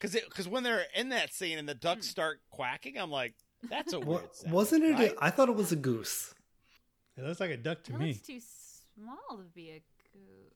Because 0.00 0.20
because 0.28 0.48
when 0.48 0.62
they're 0.62 0.84
in 0.94 1.10
that 1.10 1.32
scene 1.32 1.58
and 1.58 1.68
the 1.68 1.74
ducks 1.74 2.06
hmm. 2.06 2.10
start 2.10 2.40
quacking, 2.50 2.98
I'm 2.98 3.10
like, 3.10 3.34
that's 3.68 3.92
a 3.92 4.00
weird. 4.00 4.34
Sound, 4.34 4.52
wasn't 4.52 4.84
it? 4.84 4.92
right? 4.92 5.12
A, 5.12 5.24
I 5.24 5.30
thought 5.30 5.48
it 5.48 5.56
was 5.56 5.72
a 5.72 5.76
goose. 5.76 6.34
It 7.16 7.24
looks 7.24 7.40
like 7.40 7.50
a 7.50 7.56
duck 7.56 7.82
to 7.84 7.94
It 7.94 7.98
me. 7.98 8.08
looks 8.08 8.20
too 8.20 8.40
small 8.94 9.38
to 9.38 9.44
be 9.54 9.70
a 9.70 9.82
goose. 10.12 10.54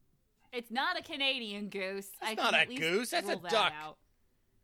It's 0.53 0.71
not 0.71 0.99
a 0.99 1.03
Canadian 1.03 1.69
goose. 1.69 2.09
I 2.23 2.35
not 2.35 2.55
a 2.55 2.67
goose, 2.67 3.11
that's 3.11 3.29
a 3.29 3.33
rule 3.33 3.41
that 3.43 3.51
duck. 3.51 3.73
out. 3.81 3.97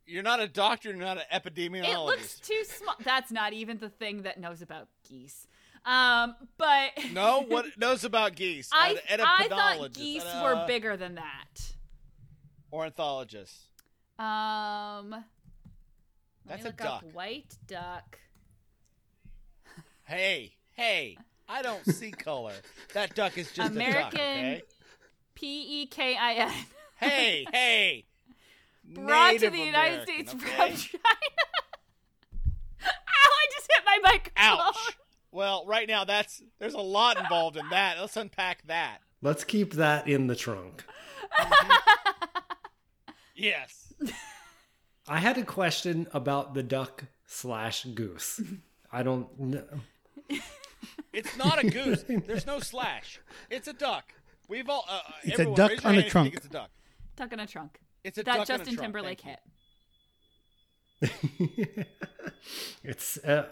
You're 0.07 0.23
not 0.23 0.41
a 0.41 0.49
doctor. 0.49 0.91
You're 0.91 0.99
not 0.99 1.19
an 1.19 1.25
epidemiologist. 1.33 1.93
It 1.93 1.99
looks 1.99 2.41
too 2.41 2.63
small. 2.65 2.95
That's 3.03 3.31
not 3.31 3.53
even 3.53 3.79
the 3.79 3.89
thing 3.89 4.23
that 4.23 4.39
knows 4.39 4.63
about 4.63 4.89
geese. 5.09 5.47
Um, 5.85 6.35
but 6.57 6.91
no, 7.13 7.45
what 7.47 7.67
knows 7.79 8.05
about 8.05 8.35
geese? 8.37 8.71
I 8.73 8.99
An 9.09 9.21
I 9.21 9.49
thought 9.49 9.93
geese 9.93 10.25
uh, 10.25 10.41
were 10.43 10.67
bigger 10.67 10.97
than 10.97 11.17
that. 11.17 11.73
Ornithologist. 12.73 13.55
Um, 14.19 15.25
That's 16.47 16.65
a 16.65 16.73
duck. 16.73 17.05
white 17.13 17.57
duck. 17.67 18.19
Hey, 20.05 20.53
hey, 20.73 21.17
I 21.49 21.63
don't 21.63 21.85
see 21.87 22.11
color. 22.13 22.53
That 22.93 23.15
duck 23.15 23.39
is 23.39 23.53
just 23.53 23.73
a 23.73 23.75
duck, 23.75 23.89
American 23.89 24.21
okay? 24.21 24.63
P 25.35 25.83
E 25.83 25.87
K 25.87 26.17
I 26.17 26.35
N. 26.35 26.53
Hey, 26.97 27.47
hey. 27.53 28.05
Brought 28.93 29.33
Native 29.33 29.53
to 29.53 29.59
the 29.59 29.65
United 29.65 30.03
American, 30.03 30.27
States 30.27 30.35
okay? 30.35 30.73
from 30.73 30.77
China. 30.77 31.01
Ow! 32.87 33.31
I 33.31 33.47
just 33.53 33.71
hit 33.75 33.85
my 33.87 33.99
microphone. 34.03 34.67
Ouch. 34.67 34.97
Well, 35.33 35.65
right 35.67 35.89
now 35.89 36.05
that's 36.05 36.43
there's 36.59 36.75
a 36.75 36.81
lot 36.81 37.19
involved 37.19 37.57
in 37.57 37.69
that. 37.71 37.99
Let's 38.01 38.17
unpack 38.17 38.67
that. 38.67 38.99
Let's 39.23 39.43
keep 39.45 39.75
that 39.75 40.07
in 40.07 40.27
the 40.27 40.37
trunk. 40.37 40.85
Yes. 43.35 43.93
I 45.09 45.19
had 45.19 45.39
a 45.39 45.43
question 45.43 46.07
about 46.13 46.55
the 46.55 46.63
duck 46.63 47.05
slash 47.27 47.85
goose. 47.85 48.41
I 48.93 49.03
don't 49.03 49.39
know. 49.39 49.65
It's 51.13 51.37
not 51.37 51.63
a 51.63 51.69
goose. 51.69 52.05
There's 52.09 52.47
no 52.47 52.61
slash. 52.61 53.21
It's 53.51 53.67
a 53.69 53.73
duck. 53.73 54.13
We've 54.49 54.69
all 54.69 54.85
uh, 54.89 55.01
It's 55.23 55.39
a 55.39 55.53
duck 55.55 55.85
on 55.85 55.97
a 55.97 55.97
hand 55.97 55.99
if 55.99 56.05
you 56.05 56.11
think 56.11 56.11
trunk. 56.11 56.35
It's 56.35 56.47
a 56.47 56.49
duck. 56.49 56.71
Duck 57.17 57.33
in 57.33 57.41
a 57.41 57.47
trunk. 57.47 57.81
It's 58.05 58.19
a 58.19 58.23
that 58.23 58.37
duck 58.37 58.51
on 58.51 58.55
a 58.57 58.59
Justin. 58.59 58.77
Timberlake 58.77 59.21
hit. 59.23 59.41
it's 62.85 63.19
uh. 63.25 63.47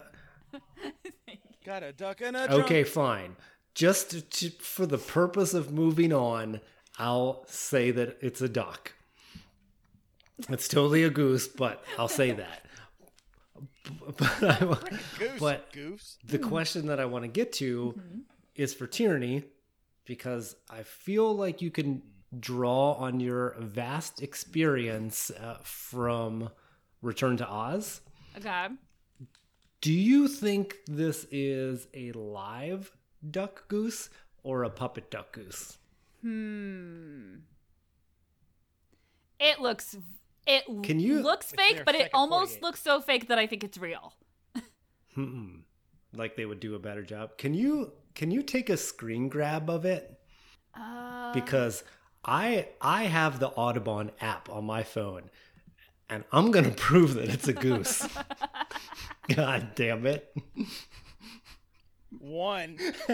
Got 1.65 1.83
a 1.83 1.93
duck 1.93 2.21
in 2.21 2.35
a 2.35 2.45
trunk. 2.47 2.65
okay. 2.65 2.83
Fine. 2.83 3.35
Just 3.73 4.11
to, 4.11 4.21
to- 4.21 4.49
for 4.59 4.85
the 4.85 4.97
purpose 4.97 5.53
of 5.53 5.71
moving 5.71 6.11
on, 6.13 6.59
I'll 6.99 7.45
say 7.47 7.89
that 7.91 8.17
it's 8.21 8.41
a 8.41 8.49
duck. 8.49 8.93
It's 10.49 10.67
totally 10.67 11.03
a 11.03 11.09
goose, 11.09 11.47
but 11.47 11.83
I'll 11.97 12.07
say 12.09 12.31
that. 12.33 12.65
But, 14.17 14.43
I, 14.43 14.77
Goose. 15.19 15.39
but 15.39 15.71
goose. 15.73 16.17
the 16.25 16.39
question 16.39 16.87
that 16.87 16.99
I 16.99 17.05
want 17.05 17.23
to 17.23 17.27
get 17.29 17.53
to 17.53 17.99
is 18.55 18.73
for 18.73 18.87
Tierney, 18.87 19.43
because 20.05 20.55
I 20.69 20.83
feel 20.83 21.35
like 21.35 21.61
you 21.61 21.69
can 21.71 22.01
draw 22.39 22.93
on 22.93 23.19
your 23.19 23.55
vast 23.59 24.21
experience 24.21 25.29
uh, 25.31 25.57
from 25.63 26.49
Return 27.01 27.37
to 27.37 27.47
Oz. 27.47 28.01
Okay. 28.37 28.67
Do 29.81 29.91
you 29.93 30.27
think 30.27 30.77
this 30.87 31.25
is 31.31 31.87
a 31.93 32.11
live 32.13 32.91
duck 33.29 33.67
goose 33.67 34.09
or 34.43 34.63
a 34.63 34.69
puppet 34.69 35.11
duck 35.11 35.33
goose? 35.33 35.77
Hmm. 36.21 37.35
It 39.39 39.59
looks. 39.59 39.97
It 40.47 40.63
Can 40.83 40.99
you- 40.99 41.21
looks 41.21 41.51
fake, 41.51 41.83
but 41.85 41.95
it 41.95 42.09
almost 42.13 42.59
48. 42.59 42.63
looks 42.63 42.81
so 42.81 43.01
fake 43.01 43.27
that 43.27 43.37
I 43.39 43.47
think 43.47 43.63
it's 43.63 43.77
real. 43.77 44.13
Hmm. 45.15 45.57
Like 46.13 46.35
they 46.35 46.45
would 46.45 46.59
do 46.59 46.75
a 46.75 46.79
better 46.79 47.03
job. 47.03 47.37
Can 47.37 47.53
you 47.53 47.91
can 48.15 48.31
you 48.31 48.41
take 48.43 48.69
a 48.69 48.77
screen 48.77 49.29
grab 49.29 49.69
of 49.69 49.85
it? 49.85 50.19
Uh, 50.75 51.33
Because 51.33 51.83
I 52.25 52.67
I 52.81 53.03
have 53.03 53.39
the 53.39 53.49
Audubon 53.49 54.11
app 54.21 54.49
on 54.49 54.65
my 54.65 54.83
phone, 54.83 55.29
and 56.09 56.23
I'm 56.31 56.51
gonna 56.51 56.71
prove 56.75 57.15
that 57.15 57.29
it's 57.29 57.47
a 57.47 57.53
goose. 57.53 58.07
God 59.35 59.69
damn 59.75 60.05
it! 60.05 60.35
One 62.19 62.77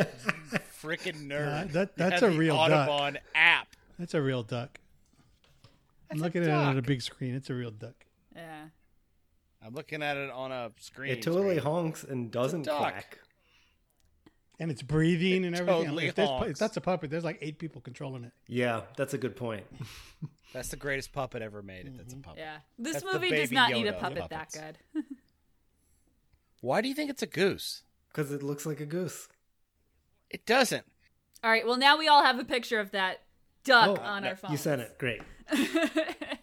freaking 0.81 1.27
nerd. 1.27 1.69
Uh, 1.69 1.73
that- 1.73 1.97
that's 1.97 2.21
have 2.21 2.29
a 2.29 2.33
the 2.33 2.39
real 2.39 2.55
duck. 2.55 2.89
Audubon 2.89 3.19
app. 3.35 3.67
That's 3.97 4.13
a 4.13 4.21
real 4.21 4.43
duck. 4.43 4.79
I'm 6.11 6.17
That's 6.17 6.21
a 6.21 6.23
looking 6.23 6.41
at 6.43 6.49
it 6.49 6.53
on 6.53 6.77
a 6.77 6.81
big 6.81 7.01
screen. 7.01 7.35
It's 7.35 7.49
a 7.49 7.53
real 7.53 7.71
duck. 7.71 8.05
yeah. 8.35 8.65
I'm 9.63 9.73
looking 9.73 10.01
at 10.01 10.15
it 10.15 10.29
on 10.31 10.51
a 10.53 10.71
screen. 10.79 11.11
It 11.11 11.21
totally 11.21 11.57
screen. 11.57 11.73
honks 11.73 12.03
and 12.05 12.31
doesn't 12.31 12.61
duck. 12.63 12.79
quack. 12.79 13.19
And 14.59 14.69
it's 14.69 14.81
breathing 14.81 15.45
and 15.45 15.55
everything. 15.55 15.83
totally 15.83 16.07
if, 16.07 16.17
honks. 16.17 16.51
if 16.51 16.57
that's 16.57 16.75
a 16.75 16.81
puppet, 16.81 17.09
there's 17.09 17.23
like 17.23 17.37
eight 17.41 17.59
people 17.59 17.81
controlling 17.81 18.25
it. 18.25 18.33
Yeah, 18.47 18.81
that's 18.97 19.13
a 19.13 19.17
good 19.17 19.35
point. 19.35 19.65
That's 20.51 20.69
the 20.69 20.77
greatest 20.77 21.13
puppet 21.13 21.43
ever 21.43 21.61
made. 21.61 21.85
If 21.85 21.97
that's 21.97 22.11
a 22.11 22.15
mm-hmm. 22.15 22.23
puppet. 22.23 22.39
Yeah. 22.39 22.57
This 22.79 22.93
That's 22.93 23.05
movie 23.05 23.29
does 23.29 23.49
baby 23.49 23.55
not 23.55 23.71
need 23.71 23.85
a 23.85 23.93
puppet 23.93 24.31
that 24.31 24.51
good. 24.51 25.03
Why 26.61 26.81
do 26.81 26.87
you 26.87 26.95
think 26.95 27.11
it's 27.11 27.21
a 27.21 27.27
goose? 27.27 27.83
Because 28.07 28.31
it 28.31 28.41
looks 28.41 28.65
like 28.65 28.79
a 28.79 28.87
goose. 28.87 29.27
It 30.31 30.47
doesn't. 30.47 30.85
All 31.43 31.51
right. 31.51 31.67
Well, 31.67 31.77
now 31.77 31.99
we 31.99 32.07
all 32.07 32.23
have 32.23 32.39
a 32.39 32.43
picture 32.43 32.79
of 32.79 32.89
that 32.93 33.21
duck 33.63 33.99
Oh, 34.01 34.03
on 34.03 34.25
our 34.25 34.35
phone. 34.35 34.49
You 34.49 34.57
sent 34.57 34.81
it. 34.81 34.97
Great. 34.97 35.21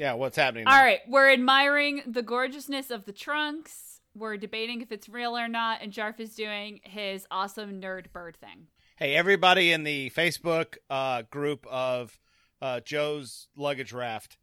Yeah, 0.00 0.14
what's 0.14 0.38
happening? 0.38 0.66
All 0.66 0.72
now? 0.72 0.82
right, 0.82 1.00
we're 1.06 1.30
admiring 1.30 2.00
the 2.06 2.22
gorgeousness 2.22 2.90
of 2.90 3.04
the 3.04 3.12
trunks. 3.12 3.89
We're 4.14 4.36
debating 4.36 4.80
if 4.80 4.90
it's 4.90 5.08
real 5.08 5.36
or 5.36 5.48
not, 5.48 5.82
and 5.82 5.92
Jarf 5.92 6.18
is 6.18 6.34
doing 6.34 6.80
his 6.82 7.26
awesome 7.30 7.80
nerd 7.80 8.12
bird 8.12 8.36
thing. 8.36 8.66
Hey, 8.96 9.14
everybody 9.14 9.72
in 9.72 9.84
the 9.84 10.10
Facebook 10.10 10.76
uh, 10.90 11.22
group 11.30 11.66
of 11.68 12.18
uh, 12.60 12.80
Joe's 12.80 13.48
luggage 13.56 13.92
raft. 13.92 14.36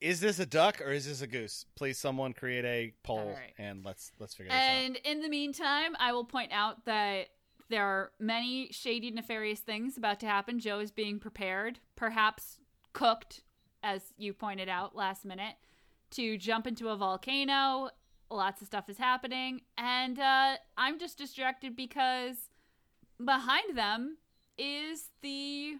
Is 0.00 0.18
this 0.18 0.40
a 0.40 0.46
duck 0.46 0.80
or 0.80 0.90
is 0.90 1.06
this 1.06 1.22
a 1.22 1.28
goose? 1.28 1.64
Please, 1.76 1.96
someone 1.96 2.32
create 2.32 2.64
a 2.64 2.92
poll 3.04 3.36
right. 3.38 3.52
and 3.56 3.84
let's 3.84 4.10
let's 4.18 4.34
figure 4.34 4.50
this 4.50 4.58
out. 4.58 4.64
And 4.64 4.96
in 5.04 5.20
the 5.20 5.28
meantime, 5.28 5.94
I 6.00 6.12
will 6.12 6.24
point 6.24 6.50
out 6.50 6.84
that 6.86 7.28
there 7.68 7.84
are 7.84 8.10
many 8.18 8.68
shady, 8.72 9.12
nefarious 9.12 9.60
things 9.60 9.96
about 9.96 10.18
to 10.20 10.26
happen. 10.26 10.58
Joe 10.58 10.80
is 10.80 10.90
being 10.90 11.20
prepared, 11.20 11.78
perhaps 11.94 12.58
cooked, 12.92 13.42
as 13.82 14.12
you 14.16 14.32
pointed 14.32 14.68
out 14.68 14.96
last 14.96 15.24
minute, 15.24 15.54
to 16.12 16.36
jump 16.36 16.66
into 16.66 16.88
a 16.88 16.96
volcano. 16.96 17.90
Lots 18.32 18.62
of 18.62 18.66
stuff 18.66 18.88
is 18.88 18.96
happening. 18.96 19.60
And 19.76 20.18
uh, 20.18 20.56
I'm 20.76 20.98
just 20.98 21.18
distracted 21.18 21.76
because 21.76 22.48
behind 23.22 23.76
them 23.76 24.16
is 24.56 25.10
the 25.20 25.74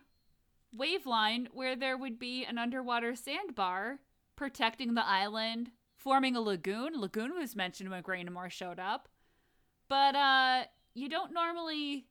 wave 0.75 1.07
line 1.07 1.49
where 1.53 1.77
there 1.77 1.97
would 1.97 2.19
be 2.19 2.45
an 2.45 2.59
underwater 2.59 3.15
sandbar 3.15 4.01
protecting 4.37 4.95
the 4.95 5.07
island, 5.07 5.71
forming 5.97 6.37
a 6.37 6.41
lagoon. 6.41 7.01
Lagoon 7.01 7.35
was 7.35 7.57
mentioned 7.57 7.91
when 7.91 8.03
Graynamore 8.03 8.51
showed 8.51 8.79
up. 8.79 9.09
But 9.89 10.15
uh 10.15 10.65
you 10.95 11.09
don't 11.09 11.33
normally 11.33 12.07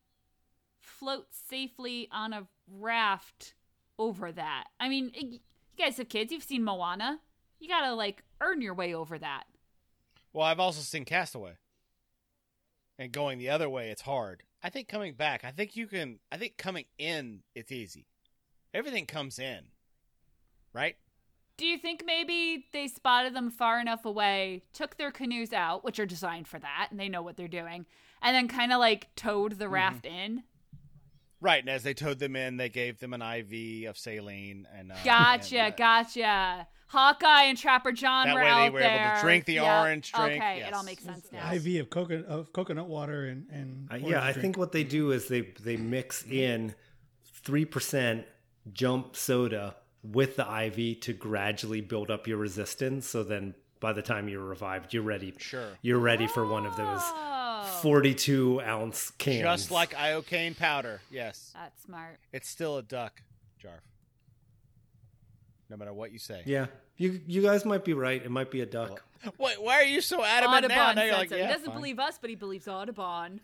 float 0.80 1.28
safely 1.32 2.08
on 2.12 2.34
a 2.34 2.48
raft 2.68 3.54
over 4.00 4.32
that. 4.32 4.66
I 4.80 4.90
mean, 4.90 5.12
y- 5.16 5.28
you 5.30 5.40
guys 5.78 5.98
have 5.98 6.10
kids, 6.10 6.32
you've 6.32 6.44
seen 6.44 6.64
Moana. 6.64 7.20
You 7.60 7.68
got 7.68 7.82
to 7.82 7.94
like 7.94 8.24
earn 8.40 8.62
your 8.62 8.74
way 8.74 8.96
over 8.96 9.20
that. 9.20 9.44
Well, 10.34 10.46
I've 10.46 10.60
also 10.60 10.82
seen 10.82 11.06
Castaway. 11.06 11.54
And 12.98 13.12
going 13.12 13.40
the 13.40 13.50
other 13.50 13.70
way, 13.70 13.90
it's 13.90 14.04
hard. 14.04 14.44
I 14.64 14.70
think 14.70 14.88
coming 14.88 15.16
back, 15.16 15.44
I 15.44 15.52
think 15.52 15.76
you 15.76 15.88
can. 15.88 16.20
I 16.32 16.38
think 16.38 16.58
coming 16.58 16.86
in, 17.00 17.42
it's 17.56 17.72
easy. 17.72 18.06
Everything 18.74 19.06
comes 19.06 19.40
in, 19.40 19.66
right? 20.72 20.96
Do 21.58 21.66
you 21.66 21.78
think 21.78 22.04
maybe 22.06 22.66
they 22.72 22.88
spotted 22.88 23.36
them 23.36 23.50
far 23.50 23.80
enough 23.80 24.06
away, 24.06 24.64
took 24.74 24.98
their 24.98 25.12
canoes 25.12 25.52
out, 25.52 25.84
which 25.84 26.00
are 26.00 26.06
designed 26.06 26.48
for 26.48 26.60
that, 26.60 26.88
and 26.92 27.00
they 27.00 27.10
know 27.10 27.22
what 27.22 27.38
they're 27.38 27.48
doing, 27.48 27.86
and 28.22 28.36
then 28.36 28.48
kind 28.48 28.72
of 28.72 28.80
like 28.80 29.14
towed 29.16 29.54
the 29.54 29.68
raft 29.68 30.06
in? 30.06 30.44
Right. 31.40 31.60
And 31.60 31.70
as 31.70 31.82
they 31.82 31.96
towed 31.96 32.20
them 32.20 32.36
in, 32.36 32.58
they 32.58 32.70
gave 32.70 33.00
them 33.00 33.14
an 33.14 33.22
IV 33.22 33.90
of 33.90 33.98
saline 33.98 34.68
and. 34.76 34.92
Uh, 34.92 34.96
Gotcha, 35.04 35.60
and, 35.60 35.74
uh, 35.74 35.76
gotcha. 35.76 36.68
Hawkeye 36.92 37.44
and 37.44 37.58
Trapper 37.58 37.92
John 37.92 38.28
That 38.28 38.36
were 38.36 38.42
way 38.42 38.46
they 38.48 38.52
out 38.52 38.74
were 38.74 38.80
able 38.80 38.90
to 38.90 38.96
there. 38.98 39.18
drink 39.22 39.46
the 39.46 39.54
Yep. 39.54 39.64
orange 39.82 40.12
drink, 40.12 40.34
Okay, 40.42 40.62
it 40.62 40.74
all 40.74 40.84
makes 40.84 41.04
sense 41.04 41.26
now. 41.32 41.52
IV 41.54 41.80
of 41.82 41.90
coconut 41.90 42.26
of 42.26 42.52
coconut 42.54 42.88
water 42.88 43.26
and 43.26 43.48
and 43.50 43.88
Uh, 43.90 43.94
orange 43.96 44.08
yeah, 44.10 44.20
I 44.22 44.32
drink. 44.34 44.42
think 44.42 44.58
what 44.58 44.72
they 44.74 44.84
do 44.84 45.12
is 45.12 45.28
they 45.28 45.42
they 45.42 45.78
mix 45.78 46.24
in 46.26 46.76
three 47.44 47.66
percent 47.66 48.26
jump 48.74 49.16
soda 49.16 49.76
with 50.04 50.36
the 50.36 50.44
IV 50.66 51.00
to 51.02 51.14
gradually 51.14 51.80
build 51.82 52.12
up 52.12 52.28
your 52.28 52.38
resistance. 52.38 53.08
So 53.08 53.24
then, 53.24 53.56
by 53.80 53.94
the 53.94 54.02
time 54.02 54.28
you're 54.28 54.44
revived, 54.44 54.94
you're 54.94 55.04
ready. 55.04 55.34
Sure. 55.38 55.78
you're 55.82 56.00
ready 56.00 56.28
for 56.28 56.46
one 56.46 56.66
of 56.66 56.76
those 56.76 57.02
42 57.82 58.62
ounce 58.62 59.12
cans. 59.12 59.42
Just 59.42 59.72
like 59.72 59.94
iocane 59.94 60.58
powder. 60.58 61.02
Yes. 61.12 61.52
That's 61.54 61.84
smart. 61.84 62.20
It's 62.34 62.50
still 62.50 62.78
a 62.78 62.82
duck, 62.84 63.22
Jarf. 63.64 63.80
No 65.72 65.78
matter 65.78 65.94
what 65.94 66.12
you 66.12 66.20
say. 66.20 66.44
yeah, 66.46 66.66
you 66.98 67.22
you 67.26 67.42
guys 67.42 67.64
might 67.64 67.86
be 67.86 67.94
right. 67.94 68.22
It 68.22 68.30
might 68.30 68.52
be 68.52 68.60
a 68.60 68.66
duck. 68.66 69.02
Wait, 69.38 69.62
why 69.62 69.76
are 69.76 69.84
you 69.86 70.02
so 70.02 70.22
adamant 70.24 70.68
now? 70.68 70.90
Audubon 70.90 70.96
Now 70.98 71.04
you're 71.04 71.14
like, 71.14 71.30
so. 71.30 71.36
yeah, 71.38 71.48
he 71.48 71.54
doesn't 71.54 71.68
fine. 71.68 71.76
believe 71.76 72.00
us, 72.00 72.18
but 72.20 72.30
he 72.30 72.36
believes 72.36 72.68
Audubon. 72.68 73.40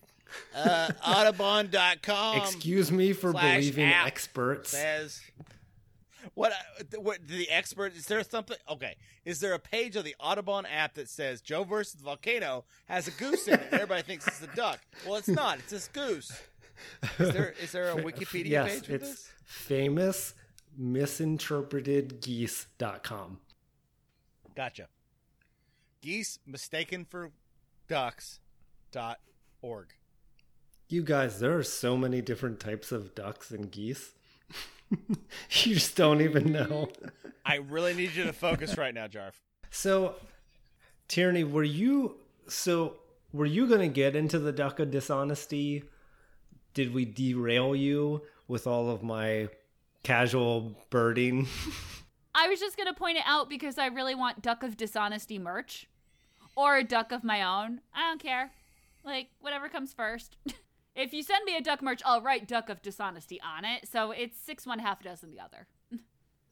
Uh, 0.53 0.89
Audubon.com 1.07 2.37
Excuse 2.39 2.91
me 2.91 3.13
for 3.13 3.31
believing 3.31 3.87
experts. 3.87 4.71
says. 4.71 5.21
What, 6.33 6.51
uh, 6.51 6.99
what 6.99 7.25
the 7.25 7.49
expert 7.49 7.95
is 7.95 8.05
there 8.07 8.21
something 8.23 8.57
okay 8.69 8.97
is 9.23 9.39
there 9.39 9.53
a 9.53 9.59
page 9.59 9.95
of 9.95 10.03
the 10.03 10.13
audubon 10.19 10.65
app 10.65 10.95
that 10.95 11.07
says 11.07 11.39
joe 11.39 11.63
versus 11.63 11.93
the 11.93 12.03
volcano 12.03 12.65
has 12.87 13.07
a 13.07 13.11
goose 13.11 13.47
in 13.47 13.53
it 13.53 13.61
and 13.71 13.73
everybody 13.75 14.01
thinks 14.01 14.27
it's 14.27 14.41
a 14.41 14.53
duck 14.53 14.79
well 15.05 15.15
it's 15.15 15.29
not 15.29 15.57
it's 15.59 15.71
this 15.71 15.87
goose 15.87 16.29
is 17.17 17.31
there 17.31 17.53
is 17.61 17.71
there 17.71 17.91
a 17.91 17.95
wikipedia 18.03 18.49
yes, 18.49 18.73
page 18.73 18.85
for 18.87 18.95
it's 18.95 19.09
this 19.09 19.29
famous 19.45 20.33
misinterpreted 20.77 22.21
geese.com. 22.21 23.39
gotcha 24.55 24.87
geese 26.01 26.39
mistaken 26.45 27.03
for 27.05 27.31
ducks 27.87 28.39
dot 28.91 29.19
org 29.61 29.93
You 30.89 31.03
guys, 31.03 31.39
there 31.39 31.57
are 31.57 31.63
so 31.63 31.97
many 31.97 32.21
different 32.21 32.59
types 32.59 32.91
of 32.91 33.13
ducks 33.15 33.51
and 33.51 33.69
geese. 33.71 34.13
you 34.91 35.73
just 35.73 35.97
don't 35.97 36.21
even 36.21 36.51
know. 36.51 36.89
i 37.45 37.55
really 37.55 37.93
need 37.93 38.13
you 38.15 38.23
to 38.23 38.33
focus 38.33 38.77
right 38.77 38.93
now 38.93 39.07
jarf 39.07 39.33
So, 39.69 40.15
Tierney, 41.07 41.43
were 41.43 41.63
you 41.63 42.17
so 42.47 42.97
were 43.33 43.45
you 43.45 43.67
going 43.67 43.81
to 43.81 43.87
get 43.93 44.15
into 44.15 44.39
the 44.39 44.53
duck 44.53 44.79
of 44.79 44.91
dishonesty? 44.91 45.83
Did 46.73 46.93
we 46.93 47.03
derail 47.05 47.75
you 47.75 48.21
with 48.47 48.65
all 48.67 48.89
of 48.89 49.03
my 49.03 49.49
casual 50.03 50.75
birding? 50.89 51.47
I 52.35 52.47
was 52.47 52.59
just 52.59 52.77
gonna 52.77 52.93
point 52.93 53.17
it 53.17 53.23
out 53.25 53.49
because 53.49 53.77
I 53.77 53.87
really 53.87 54.15
want 54.15 54.41
Duck 54.41 54.63
of 54.63 54.77
Dishonesty 54.77 55.39
merch, 55.39 55.87
or 56.55 56.77
a 56.77 56.83
duck 56.83 57.11
of 57.11 57.23
my 57.23 57.41
own. 57.41 57.81
I 57.93 58.01
don't 58.01 58.21
care, 58.21 58.51
like 59.03 59.29
whatever 59.39 59.69
comes 59.69 59.93
first. 59.93 60.37
if 60.95 61.13
you 61.13 61.23
send 61.23 61.45
me 61.45 61.57
a 61.57 61.61
duck 61.61 61.81
merch, 61.81 62.01
I'll 62.05 62.21
write 62.21 62.47
Duck 62.47 62.69
of 62.69 62.81
Dishonesty 62.81 63.39
on 63.41 63.65
it. 63.65 63.87
So 63.87 64.11
it's 64.11 64.37
six 64.37 64.67
one 64.67 64.79
half 64.79 65.01
dozen 65.01 65.31
the 65.31 65.39
other. 65.39 65.67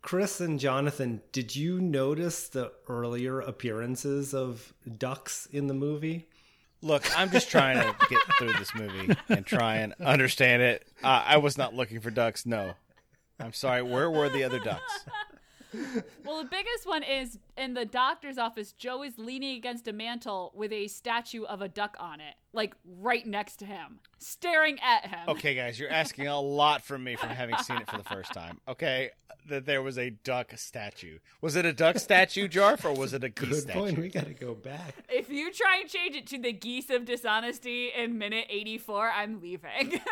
Chris 0.02 0.40
and 0.40 0.60
Jonathan, 0.60 1.20
did 1.32 1.56
you 1.56 1.82
notice 1.82 2.48
the 2.48 2.72
earlier 2.88 3.40
appearances 3.40 4.36
of 4.36 4.72
ducks 5.00 5.48
in 5.52 5.66
the 5.66 5.74
movie? 5.74 6.28
Look, 6.84 7.04
I'm 7.18 7.32
just 7.32 7.50
trying 7.50 7.78
to 7.78 7.96
get 8.08 8.20
through 8.38 8.54
this 8.54 8.76
movie 8.76 9.16
and 9.30 9.44
try 9.44 9.78
and 9.78 9.94
understand 10.00 10.62
it. 10.62 10.88
Uh, 11.04 11.24
I 11.26 11.38
was 11.38 11.58
not 11.58 11.74
looking 11.74 12.02
for 12.02 12.12
ducks. 12.12 12.46
No, 12.46 12.74
I'm 13.40 13.54
sorry. 13.54 13.82
Where 13.82 14.10
were 14.10 14.30
the 14.30 14.44
other 14.44 14.60
ducks? 14.60 15.06
Well, 16.24 16.42
the 16.42 16.50
biggest 16.50 16.86
one 16.86 17.04
is 17.04 17.38
in 17.58 17.74
the 17.74 17.86
doctor's 17.86 18.38
office. 18.38 18.72
Joe 18.72 19.04
is 19.04 19.18
leaning 19.18 19.58
against 19.58 19.88
a 19.88 19.94
mantle 19.94 20.54
with 20.56 20.72
a 20.72 20.88
statue 20.88 21.44
of 21.44 21.62
a 21.62 21.68
duck 21.68 21.96
on 22.00 22.22
it, 22.22 22.36
like 22.54 22.76
right 23.00 23.26
next 23.26 23.58
to 23.58 23.66
him, 23.66 24.00
staring 24.18 24.80
at 24.80 25.08
him. 25.08 25.28
Okay, 25.28 25.54
guys, 25.54 25.78
you're 25.80 25.90
asking 25.90 26.28
a 26.28 26.40
lot 26.40 26.82
from 26.84 27.04
me 27.04 27.16
from 27.16 27.30
having 27.30 27.58
seen 27.58 27.78
it 27.78 27.90
for 27.90 27.98
the 27.98 28.04
first 28.06 28.34
time. 28.34 28.60
Okay, 28.68 29.10
that 29.50 29.66
there 29.66 29.82
was 29.82 29.98
a 29.98 30.12
duck 30.12 30.52
statue. 30.56 31.20
Was 31.42 31.56
it 31.56 31.66
a 31.66 31.74
duck 31.74 32.00
statue, 32.00 32.48
Jarf, 32.48 32.86
or 32.86 32.94
was 32.98 33.14
it 33.14 33.24
a 33.24 33.30
geese 33.30 33.66
Good 33.66 33.74
point. 33.74 33.90
statue? 33.90 34.02
We 34.02 34.10
got 34.10 34.28
to 34.28 34.34
go 34.34 34.54
back. 34.56 34.96
If 35.10 35.30
you 35.30 35.52
try 35.52 35.80
and 35.82 35.90
change 35.90 36.16
it 36.16 36.26
to 36.28 36.40
the 36.40 36.54
geese 36.54 36.90
of 36.90 37.06
dishonesty 37.06 37.90
in 37.96 38.18
minute 38.18 38.46
84, 38.50 39.12
I'm 39.12 39.42
leaving. 39.42 40.00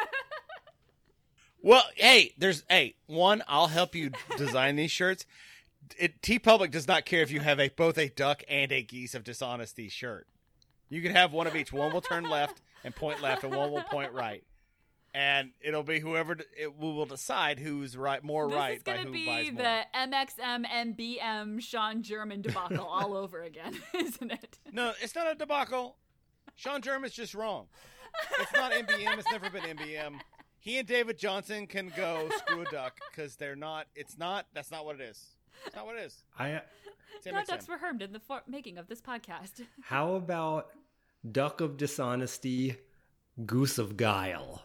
Well, 1.63 1.83
hey, 1.95 2.33
there's 2.37 2.63
hey 2.69 2.95
one. 3.07 3.41
I'll 3.47 3.67
help 3.67 3.95
you 3.95 4.11
design 4.37 4.75
these 4.75 4.91
shirts. 4.91 5.25
It, 5.97 6.21
TeePublic 6.21 6.71
does 6.71 6.87
not 6.87 7.05
care 7.05 7.21
if 7.21 7.31
you 7.31 7.39
have 7.39 7.59
a 7.59 7.69
both 7.69 7.97
a 7.97 8.09
duck 8.09 8.43
and 8.49 8.71
a 8.71 8.83
geese 8.83 9.15
of 9.15 9.23
dishonesty 9.23 9.87
shirt. 9.87 10.27
You 10.89 11.01
can 11.01 11.13
have 11.13 11.31
one 11.31 11.47
of 11.47 11.55
each. 11.55 11.71
One 11.71 11.93
will 11.93 12.01
turn 12.01 12.25
left 12.25 12.61
and 12.83 12.93
point 12.93 13.21
left, 13.21 13.45
and 13.45 13.55
one 13.55 13.71
will 13.71 13.81
point 13.83 14.11
right. 14.11 14.43
And 15.13 15.51
it'll 15.61 15.83
be 15.83 15.99
whoever 15.99 16.33
it, 16.33 16.77
we 16.77 16.91
will 16.91 17.05
decide 17.05 17.59
who's 17.59 17.95
right, 17.95 18.21
more 18.21 18.47
this 18.49 18.57
right 18.57 18.77
is 18.77 18.83
going 18.83 19.05
to 19.05 19.11
be 19.11 19.51
the 19.51 19.83
MXM 19.95 20.65
MBM 20.65 21.61
Sean 21.61 22.03
German 22.03 22.41
debacle 22.41 22.85
all 22.85 23.15
over 23.17 23.41
again, 23.41 23.79
isn't 23.93 24.31
it? 24.31 24.59
No, 24.73 24.91
it's 25.01 25.15
not 25.15 25.31
a 25.31 25.35
debacle. 25.35 25.95
Sean 26.55 26.81
German's 26.81 27.13
just 27.13 27.33
wrong. 27.33 27.67
It's 28.39 28.53
not 28.53 28.73
MBM. 28.73 29.17
It's 29.17 29.31
never 29.31 29.49
been 29.49 29.63
MBM. 29.63 30.19
He 30.63 30.77
and 30.77 30.87
David 30.87 31.17
Johnson 31.17 31.67
can 31.67 31.91
go 31.95 32.29
screw 32.37 32.61
a 32.61 32.65
duck 32.71 32.97
because 33.11 33.35
they're 33.35 33.55
not. 33.55 33.87
It's 33.95 34.17
not. 34.17 34.45
That's 34.53 34.71
not 34.71 34.85
what 34.85 34.95
it 34.95 35.01
is. 35.01 35.25
It's 35.65 35.75
not 35.75 35.85
what 35.85 35.97
it 35.97 36.05
is. 36.05 36.23
I 36.39 36.53
uh, 36.53 36.59
It's 37.17 37.25
No 37.25 37.33
MXM. 37.33 37.45
ducks 37.47 37.67
were 37.67 37.77
harmed 37.77 38.01
in 38.01 38.13
the 38.13 38.19
for- 38.21 38.43
making 38.47 38.77
of 38.77 38.87
this 38.87 39.01
podcast. 39.01 39.61
How 39.81 40.13
about 40.15 40.69
duck 41.29 41.59
of 41.59 41.75
dishonesty, 41.75 42.77
goose 43.45 43.77
of 43.77 43.97
guile? 43.97 44.63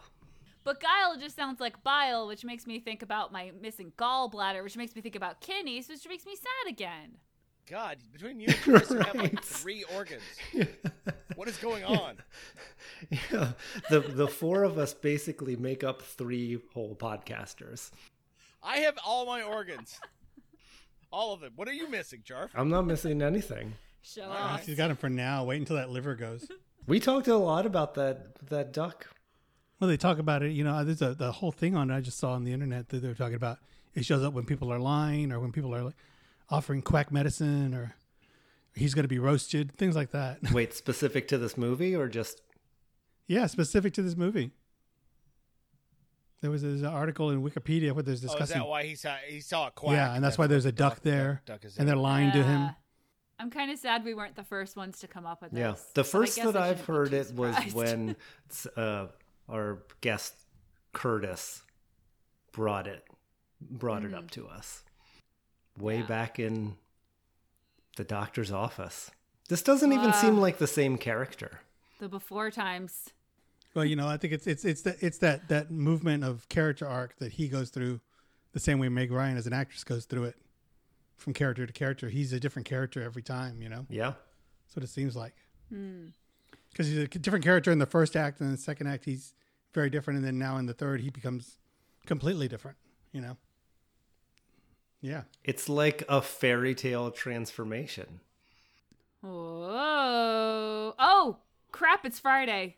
But 0.63 0.79
guile 0.79 1.17
just 1.19 1.35
sounds 1.35 1.59
like 1.59 1.83
bile, 1.83 2.27
which 2.27 2.45
makes 2.45 2.65
me 2.65 2.79
think 2.79 3.01
about 3.01 3.33
my 3.33 3.51
missing 3.61 3.91
gallbladder, 3.97 4.63
which 4.63 4.77
makes 4.77 4.95
me 4.95 5.01
think 5.01 5.15
about 5.15 5.41
kidneys, 5.41 5.89
which 5.89 6.07
makes 6.07 6.25
me 6.25 6.35
sad 6.35 6.71
again. 6.71 7.17
God! 7.69 7.97
Between 8.11 8.39
you 8.39 8.47
and 8.47 8.57
Chris, 8.57 8.89
you 8.89 8.97
have 8.99 9.15
like 9.15 9.43
three 9.43 9.83
organs. 9.95 10.23
What 11.35 11.47
is 11.47 11.57
going 11.57 11.85
on? 11.85 12.15
Yeah, 13.31 13.51
the 13.89 14.01
the 14.01 14.27
four 14.27 14.63
of 14.63 14.77
us 14.77 14.93
basically 14.93 15.55
make 15.55 15.85
up 15.85 16.01
three 16.01 16.59
whole 16.73 16.95
podcasters. 16.95 17.91
I 18.61 18.79
have 18.79 18.97
all 19.05 19.25
my 19.25 19.41
organs, 19.41 19.97
all 21.13 21.31
of 21.33 21.39
them. 21.39 21.53
What 21.55 21.69
are 21.69 21.73
you 21.73 21.87
missing, 21.89 22.23
Jarf? 22.27 22.49
I'm 22.53 22.67
not 22.69 22.85
missing 22.85 23.21
anything. 23.21 23.73
Show 24.01 24.23
All 24.23 24.31
off. 24.31 24.51
right. 24.57 24.65
She's 24.65 24.75
got 24.75 24.89
him 24.89 24.97
for 24.97 25.09
now. 25.09 25.45
Wait 25.45 25.59
until 25.59 25.77
that 25.77 25.89
liver 25.89 26.15
goes. 26.15 26.49
We 26.87 26.99
talked 26.99 27.27
a 27.27 27.37
lot 27.37 27.65
about 27.65 27.93
that 27.93 28.35
that 28.49 28.73
duck. 28.73 29.07
Well, 29.79 29.89
they 29.89 29.97
talk 29.97 30.19
about 30.19 30.43
it. 30.43 30.51
You 30.51 30.65
know, 30.65 30.83
there's 30.83 31.01
a 31.01 31.13
the 31.15 31.31
whole 31.31 31.53
thing 31.53 31.77
on 31.77 31.89
it. 31.89 31.95
I 31.95 32.01
just 32.01 32.17
saw 32.17 32.33
on 32.33 32.43
the 32.43 32.51
internet 32.51 32.89
that 32.89 33.01
they're 33.01 33.13
talking 33.13 33.35
about. 33.35 33.59
It 33.95 34.03
shows 34.03 34.23
up 34.23 34.33
when 34.33 34.43
people 34.45 34.73
are 34.73 34.79
lying 34.79 35.31
or 35.31 35.39
when 35.39 35.51
people 35.53 35.73
are 35.73 35.83
like, 35.83 35.95
offering 36.51 36.81
quack 36.81 37.11
medicine 37.11 37.73
or 37.73 37.95
he's 38.75 38.93
going 38.93 39.03
to 39.03 39.09
be 39.09 39.19
roasted, 39.19 39.71
things 39.77 39.95
like 39.95 40.11
that. 40.11 40.39
Wait, 40.51 40.73
specific 40.73 41.27
to 41.29 41.37
this 41.37 41.57
movie 41.57 41.95
or 41.95 42.07
just 42.07 42.41
yeah, 43.27 43.45
specific 43.47 43.93
to 43.93 44.01
this 44.01 44.15
movie. 44.15 44.51
There 46.41 46.49
was 46.49 46.61
there's 46.61 46.81
an 46.81 46.87
article 46.87 47.31
in 47.31 47.43
Wikipedia 47.43 47.91
where 47.91 48.01
there's 48.03 48.23
Oh, 48.23 48.27
is 48.27 48.31
discussing. 48.31 48.59
that 48.59 48.67
why 48.67 48.83
he 48.85 48.95
saw 48.95 49.15
he 49.27 49.41
saw 49.41 49.67
a 49.67 49.71
quack? 49.71 49.93
yeah, 49.95 50.15
and 50.15 50.23
that's, 50.23 50.37
why 50.37 50.47
there's 50.47 50.65
a 50.65 50.71
duck 50.71 51.01
there, 51.01 51.41
Duck, 51.45 51.61
duck 51.61 51.65
is 51.65 51.77
and 51.77 51.87
they're 51.87 51.95
there. 51.95 52.01
lying 52.01 52.31
to 52.31 52.41
him. 52.43 52.69
I'm 53.37 53.49
kind 53.49 53.71
of 53.71 53.77
sad 53.79 54.03
we 54.03 54.13
weren't 54.13 54.35
the 54.35 54.43
first 54.43 54.75
ones 54.75 54.99
to 54.99 55.07
come 55.07 55.25
up 55.25 55.41
with 55.41 55.53
Yeah, 55.53 55.75
the 55.93 56.03
first 56.03 56.35
that 56.41 56.55
I 56.57 56.69
I've 56.69 56.85
heard 56.85 57.11
too 57.11 57.17
it 57.17 57.33
was 57.33 57.73
when 57.73 58.15
uh, 58.75 59.07
our 59.49 59.79
guest 60.01 60.33
Curtis 60.93 61.61
brought 62.53 62.87
it 62.87 63.05
brought 63.61 64.03
it 64.05 64.13
up 64.13 64.31
to 64.31 64.47
us 64.47 64.83
way. 65.81 65.99
Yeah. 65.99 66.05
back 66.05 66.39
in 66.39 66.75
the 67.97 68.03
doctor's 68.03 68.51
office. 68.51 69.11
This 69.49 69.61
doesn't 69.63 69.91
even 69.91 70.13
seem 70.13 70.37
like 70.37 70.57
the 70.59 70.67
same 70.67 70.97
character. 70.97 71.59
the 71.99 72.07
before 72.07 72.51
times. 72.51 73.09
Well, 73.73 73.85
you 73.85 73.95
know, 73.95 74.07
I 74.07 74.17
think 74.17 74.33
it's 74.33 74.47
it's 74.47 74.63
it's 74.65 74.81
that 74.83 74.97
it's 75.01 75.17
that 75.19 75.47
that 75.49 75.69
movement 75.71 76.23
of 76.23 76.47
character 76.49 76.87
arc 76.87 77.17
that 77.19 77.33
he 77.33 77.47
goes 77.47 77.69
through, 77.69 77.99
the 78.53 78.59
same 78.59 78.79
way 78.79 78.89
Meg 78.89 79.11
Ryan 79.11 79.37
as 79.37 79.47
an 79.47 79.53
actress 79.53 79.83
goes 79.83 80.05
through 80.05 80.25
it, 80.25 80.35
from 81.17 81.33
character 81.33 81.65
to 81.65 81.73
character. 81.73 82.09
He's 82.09 82.31
a 82.33 82.39
different 82.39 82.67
character 82.67 83.01
every 83.01 83.21
time. 83.21 83.61
You 83.61 83.69
know, 83.69 83.85
Yeah. 83.89 84.13
that's 84.65 84.75
what 84.75 84.83
it 84.83 84.89
seems 84.89 85.15
like. 85.15 85.35
Hmm. 85.69 86.07
Because 86.71 86.87
he's 86.87 86.97
a 86.97 87.07
different 87.07 87.43
character 87.43 87.71
in 87.71 87.79
the 87.79 87.85
first 87.87 88.15
act, 88.15 88.39
and 88.39 88.47
in 88.49 88.55
the 88.55 88.61
second 88.61 88.87
act 88.87 89.05
he's 89.05 89.33
very 89.73 89.89
different, 89.89 90.17
and 90.19 90.25
then 90.25 90.37
now 90.39 90.57
in 90.57 90.65
the 90.67 90.73
third 90.73 91.01
he 91.01 91.09
becomes 91.09 91.57
completely 92.05 92.47
different. 92.47 92.77
You 93.11 93.21
know. 93.21 93.37
Yeah. 95.01 95.23
It's 95.43 95.69
like 95.69 96.03
a 96.09 96.21
fairy 96.21 96.75
tale 96.75 97.11
transformation. 97.11 98.19
Whoa! 99.21 100.93
Oh 100.97 101.37
crap! 101.71 102.05
It's 102.05 102.19
Friday. 102.19 102.77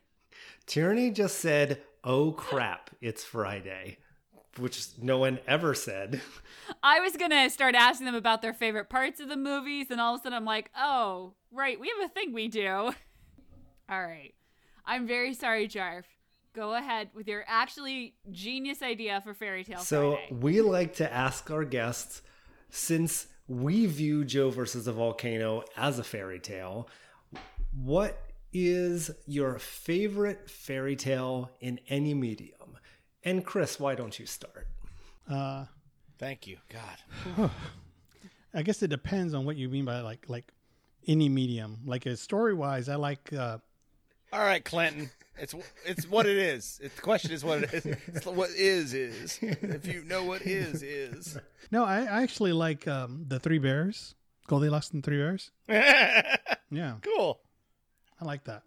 Tierney 0.66 1.12
just 1.12 1.38
said, 1.38 1.82
"Oh 2.04 2.32
crap, 2.32 2.90
it's 3.00 3.24
Friday," 3.24 3.98
which 4.58 4.88
no 5.00 5.20
one 5.20 5.40
ever 5.48 5.76
said. 5.76 6.22
I 6.82 7.00
was 7.00 7.16
gonna 7.16 7.50
start 7.50 7.76
asking 7.76 8.08
them 8.08 8.16
about 8.16 8.42
their 8.42 8.54
favorite 8.54 8.90
parts 8.90 9.20
of 9.20 9.30
the 9.30 9.38
movies, 9.38 9.88
and 9.92 10.02
all 10.02 10.16
of 10.16 10.22
a 10.22 10.24
sudden 10.24 10.36
I'm 10.36 10.46
like, 10.46 10.72
oh, 10.76 11.34
right, 11.52 11.80
we 11.80 11.90
have 11.90 12.10
a 12.10 12.14
thing 12.14 12.34
we 12.34 12.48
do. 12.48 12.70
all 13.90 14.04
right. 14.04 14.34
I'm 14.86 15.06
very 15.06 15.34
sorry, 15.34 15.68
Jarf. 15.68 16.04
Go 16.54 16.74
ahead 16.76 17.10
with 17.14 17.28
your 17.28 17.44
actually 17.48 18.16
genius 18.32 18.82
idea 18.82 19.22
for 19.24 19.34
Fairy 19.34 19.64
Tale 19.64 19.80
So 19.80 20.14
Friday. 20.14 20.36
we 20.42 20.62
like 20.62 20.96
to 20.96 21.12
ask 21.12 21.50
our 21.50 21.64
guests, 21.64 22.22
since 22.70 23.28
we 23.48 23.86
view 23.86 24.26
Joe 24.26 24.50
versus 24.50 24.86
the 24.86 24.92
volcano 24.94 25.64
as 25.78 25.98
a 26.00 26.04
fairy 26.04 26.40
tale, 26.40 26.90
what 27.74 28.22
is 28.54 29.12
your 29.26 29.60
favorite 29.60 30.50
fairy 30.50 30.96
tale 30.98 31.52
in 31.62 31.80
any 31.88 32.14
medium? 32.14 32.78
And 33.24 33.46
Chris, 33.46 33.80
why 33.80 33.96
don't 33.96 34.20
you 34.20 34.26
start? 34.26 34.68
Uh, 35.30 35.66
Thank 36.18 36.46
you, 36.48 36.58
God. 36.70 37.50
I 38.54 38.62
guess 38.62 38.84
it 38.84 38.90
depends 38.90 39.34
on 39.34 39.46
what 39.46 39.56
you 39.56 39.70
mean 39.70 39.86
by 39.86 40.02
like 40.02 40.26
like 40.28 40.52
any 41.08 41.30
medium. 41.30 41.80
Like 41.86 42.06
a 42.06 42.16
story 42.16 42.54
wise, 42.54 42.90
I 42.90 42.96
like. 42.96 43.32
Uh, 43.34 43.58
All 44.32 44.42
right, 44.42 44.64
Clinton. 44.64 45.10
It's 45.42 45.56
it's 45.86 46.08
what 46.08 46.26
it 46.28 46.38
is. 46.38 46.80
It, 46.84 46.96
the 46.96 47.02
question 47.02 47.32
is 47.32 47.44
what 47.44 47.64
it 47.64 47.74
is. 47.74 47.86
It's 48.08 48.26
what 48.26 48.50
is 48.52 48.94
is. 48.94 49.40
If 49.42 49.88
you 49.88 50.04
know 50.06 50.24
what 50.24 50.44
is 50.44 50.84
is. 50.84 51.38
no, 51.72 51.84
I, 51.84 52.02
I 52.04 52.22
actually 52.24 52.54
like 52.54 52.88
um, 52.88 53.26
the 53.28 53.40
Three 53.40 53.58
Bears, 53.58 54.16
Goldilocks 54.48 54.92
and 54.92 55.02
the 55.04 55.06
Three 55.08 55.18
Bears. 55.18 55.52
Yeah, 56.74 56.96
cool. 57.02 57.42
I 58.22 58.24
like 58.26 58.46
that. 58.46 58.64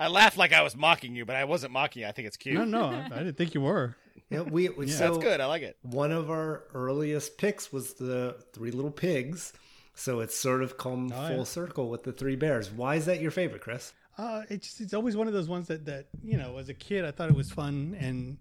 I 0.00 0.08
laughed 0.08 0.36
like 0.36 0.52
I 0.52 0.62
was 0.62 0.74
mocking 0.74 1.14
you, 1.14 1.24
but 1.24 1.36
I 1.36 1.44
wasn't 1.44 1.72
mocking 1.72 2.02
you. 2.02 2.08
I 2.08 2.12
think 2.12 2.26
it's 2.26 2.36
cute. 2.36 2.56
No, 2.58 2.64
no, 2.64 2.86
I, 2.86 3.04
I 3.06 3.18
didn't 3.18 3.36
think 3.36 3.54
you 3.54 3.60
were. 3.60 3.94
Yeah, 4.30 4.40
we, 4.40 4.68
we 4.70 4.86
Yeah. 4.86 4.94
so 4.94 5.12
That's 5.12 5.24
good. 5.24 5.40
I 5.40 5.46
like 5.46 5.62
it. 5.62 5.76
One 5.82 6.10
of 6.10 6.28
our 6.30 6.64
earliest 6.74 7.38
picks 7.38 7.72
was 7.72 7.94
the 7.94 8.36
Three 8.52 8.70
Little 8.72 8.90
Pigs, 8.90 9.52
so 9.94 10.18
it's 10.20 10.36
sort 10.36 10.62
of 10.64 10.76
come 10.76 11.12
Oh, 11.14 11.26
full 11.28 11.36
yeah. 11.38 11.44
circle 11.44 11.88
with 11.88 12.02
the 12.02 12.12
Three 12.12 12.34
Bears. 12.36 12.68
Why 12.70 12.96
is 12.96 13.06
that 13.06 13.20
your 13.20 13.30
favorite, 13.30 13.60
Chris? 13.62 13.92
Uh, 14.18 14.42
it's 14.48 14.66
just, 14.66 14.80
it's 14.80 14.94
always 14.94 15.16
one 15.16 15.26
of 15.26 15.32
those 15.32 15.48
ones 15.48 15.68
that 15.68 15.86
that 15.86 16.06
you 16.22 16.36
know, 16.36 16.58
as 16.58 16.68
a 16.68 16.74
kid, 16.74 17.04
I 17.04 17.10
thought 17.10 17.28
it 17.30 17.36
was 17.36 17.50
fun 17.50 17.96
and 17.98 18.38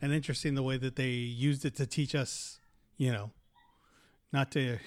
and 0.00 0.12
interesting 0.12 0.54
the 0.54 0.62
way 0.62 0.76
that 0.76 0.96
they 0.96 1.10
used 1.10 1.64
it 1.64 1.76
to 1.76 1.86
teach 1.86 2.14
us, 2.14 2.58
you 2.96 3.12
know, 3.12 3.30
not 4.32 4.50
to, 4.52 4.78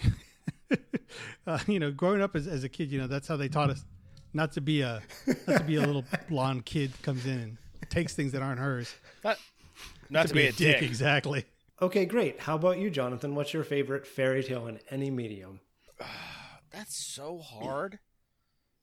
uh, 1.48 1.60
you 1.68 1.80
know, 1.80 1.92
growing 1.92 2.22
up 2.22 2.36
as, 2.36 2.48
as 2.48 2.64
a 2.64 2.70
kid, 2.70 2.92
you 2.92 3.00
know, 3.00 3.08
that's 3.08 3.28
how 3.28 3.38
they 3.38 3.48
taught 3.48 3.70
us 3.70 3.86
not 4.34 4.52
to 4.52 4.62
be 4.62 4.82
a 4.82 5.02
not 5.48 5.60
to 5.60 5.64
be 5.64 5.78
a 5.78 5.82
little 5.82 6.04
blonde 6.30 6.66
kid 6.66 6.92
comes 7.02 7.26
in 7.26 7.32
and 7.32 7.58
takes 7.90 8.14
things 8.14 8.34
that 8.34 8.42
aren't 8.42 8.60
hers. 8.60 8.94
Not, 9.24 9.38
not 10.10 10.28
to, 10.28 10.34
be, 10.34 10.48
a 10.48 10.52
dick. 10.52 10.82
exactly. 10.84 11.46
Okay, 11.82 12.06
great. 12.06 12.42
How 12.42 12.56
about 12.56 12.78
you, 12.78 12.90
Jonathan? 12.90 13.34
What's 13.36 13.54
your 13.54 13.64
favorite 13.64 14.06
fairy 14.06 14.44
tale 14.44 14.68
in 14.68 14.80
any 14.92 15.10
medium? 15.10 15.62
That's 16.72 16.96
so 16.96 17.40
hard. 17.40 18.00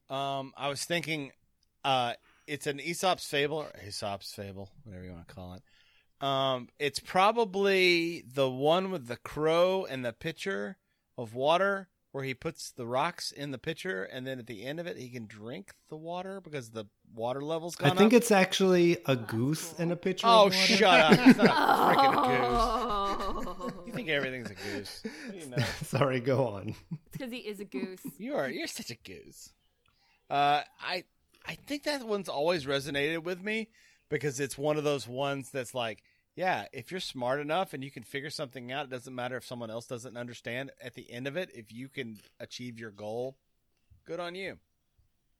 Um, 0.08 0.52
I 0.56 0.68
was 0.68 0.84
thinking, 0.84 1.32
uh, 1.84 2.14
it's 2.46 2.66
an 2.66 2.80
Aesop's 2.80 3.24
fable 3.26 3.58
or 3.58 3.70
Aesop's 3.86 4.32
fable, 4.34 4.70
whatever 4.84 5.04
you 5.04 5.12
want 5.12 5.28
to 5.28 5.34
call 5.34 5.54
it. 5.54 5.62
Um, 6.26 6.68
it's 6.78 7.00
probably 7.00 8.22
the 8.32 8.48
one 8.48 8.90
with 8.90 9.08
the 9.08 9.16
crow 9.16 9.84
and 9.88 10.04
the 10.04 10.12
pitcher 10.12 10.76
of 11.18 11.34
water, 11.34 11.88
where 12.12 12.22
he 12.24 12.34
puts 12.34 12.70
the 12.70 12.86
rocks 12.86 13.32
in 13.32 13.50
the 13.50 13.58
pitcher, 13.58 14.04
and 14.04 14.26
then 14.26 14.38
at 14.38 14.46
the 14.46 14.64
end 14.64 14.78
of 14.78 14.86
it, 14.86 14.96
he 14.98 15.08
can 15.08 15.26
drink 15.26 15.72
the 15.88 15.96
water 15.96 16.40
because 16.40 16.70
the 16.70 16.84
water 17.14 17.40
level's 17.40 17.74
I 17.80 17.84
gone 17.88 17.92
I 17.92 17.94
think 17.98 18.12
up. 18.12 18.18
it's 18.18 18.30
actually 18.30 18.98
a 19.06 19.16
goose 19.16 19.72
in 19.78 19.90
a 19.90 19.96
pitcher. 19.96 20.26
Oh, 20.28 20.46
of 20.46 20.52
water. 20.54 20.56
shut 20.56 21.00
up! 21.00 21.12
It's 21.26 21.38
not 21.38 21.48
a 21.48 21.96
freaking 21.96 22.26
goose. 22.26 23.56
Oh, 23.58 23.82
You 23.86 23.92
think 23.92 24.08
everything's 24.08 24.50
a 24.50 24.54
goose? 24.54 25.02
You 25.34 25.46
know. 25.48 25.56
Sorry, 25.84 26.20
go 26.20 26.46
on. 26.48 26.74
because 27.10 27.32
he 27.32 27.38
is 27.38 27.58
a 27.60 27.64
goose. 27.64 28.00
You 28.18 28.34
are 28.34 28.48
you're 28.48 28.66
such 28.66 28.90
a 28.90 28.96
goose. 28.96 29.50
Uh, 30.30 30.62
I 30.80 31.04
I 31.46 31.54
think 31.54 31.84
that 31.84 32.06
one's 32.06 32.28
always 32.28 32.66
resonated 32.66 33.24
with 33.24 33.42
me 33.42 33.68
because 34.08 34.40
it's 34.40 34.58
one 34.58 34.76
of 34.76 34.84
those 34.84 35.08
ones 35.08 35.50
that's 35.50 35.74
like, 35.74 36.02
yeah, 36.34 36.66
if 36.72 36.90
you're 36.90 37.00
smart 37.00 37.40
enough 37.40 37.74
and 37.74 37.84
you 37.84 37.90
can 37.90 38.02
figure 38.02 38.30
something 38.30 38.72
out, 38.72 38.86
it 38.86 38.90
doesn't 38.90 39.14
matter 39.14 39.36
if 39.36 39.44
someone 39.44 39.70
else 39.70 39.86
doesn't 39.86 40.16
understand. 40.16 40.70
At 40.80 40.94
the 40.94 41.10
end 41.10 41.26
of 41.26 41.36
it, 41.36 41.50
if 41.54 41.72
you 41.72 41.88
can 41.88 42.18
achieve 42.40 42.78
your 42.78 42.90
goal, 42.90 43.36
good 44.04 44.20
on 44.20 44.34
you. 44.34 44.58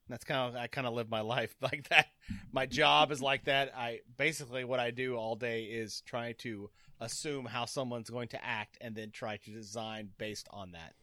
That's 0.09 0.25
kind 0.25 0.49
of 0.55 0.61
I 0.61 0.67
kind 0.67 0.87
of 0.87 0.95
live 0.95 1.09
my 1.09 1.21
life 1.21 1.55
like 1.61 1.89
that. 1.89 2.09
My 2.53 2.67
job 2.67 3.13
is 3.13 3.23
like 3.23 3.45
that. 3.45 3.73
I 3.77 4.01
basically 4.17 4.65
what 4.65 4.81
I 4.81 4.91
do 4.91 5.17
all 5.17 5.37
day 5.37 5.65
is 5.65 6.03
try 6.03 6.33
to 6.39 6.71
assume 7.01 7.47
how 7.47 7.65
someone's 7.65 8.11
going 8.11 8.29
to 8.29 8.45
act 8.45 8.79
and 8.81 8.95
then 8.95 9.11
try 9.11 9.37
to 9.37 9.51
design 9.51 10.11
based 10.19 10.49
on 10.51 10.73
that. 10.73 10.95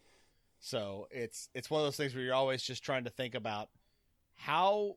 So 0.60 1.08
it's 1.12 1.50
it's 1.54 1.70
one 1.70 1.82
of 1.82 1.88
those 1.88 1.98
things 1.98 2.14
where 2.14 2.24
you're 2.24 2.34
always 2.34 2.62
just 2.62 2.84
trying 2.84 3.06
to 3.06 3.10
think 3.10 3.36
about 3.36 3.70
how 4.40 4.96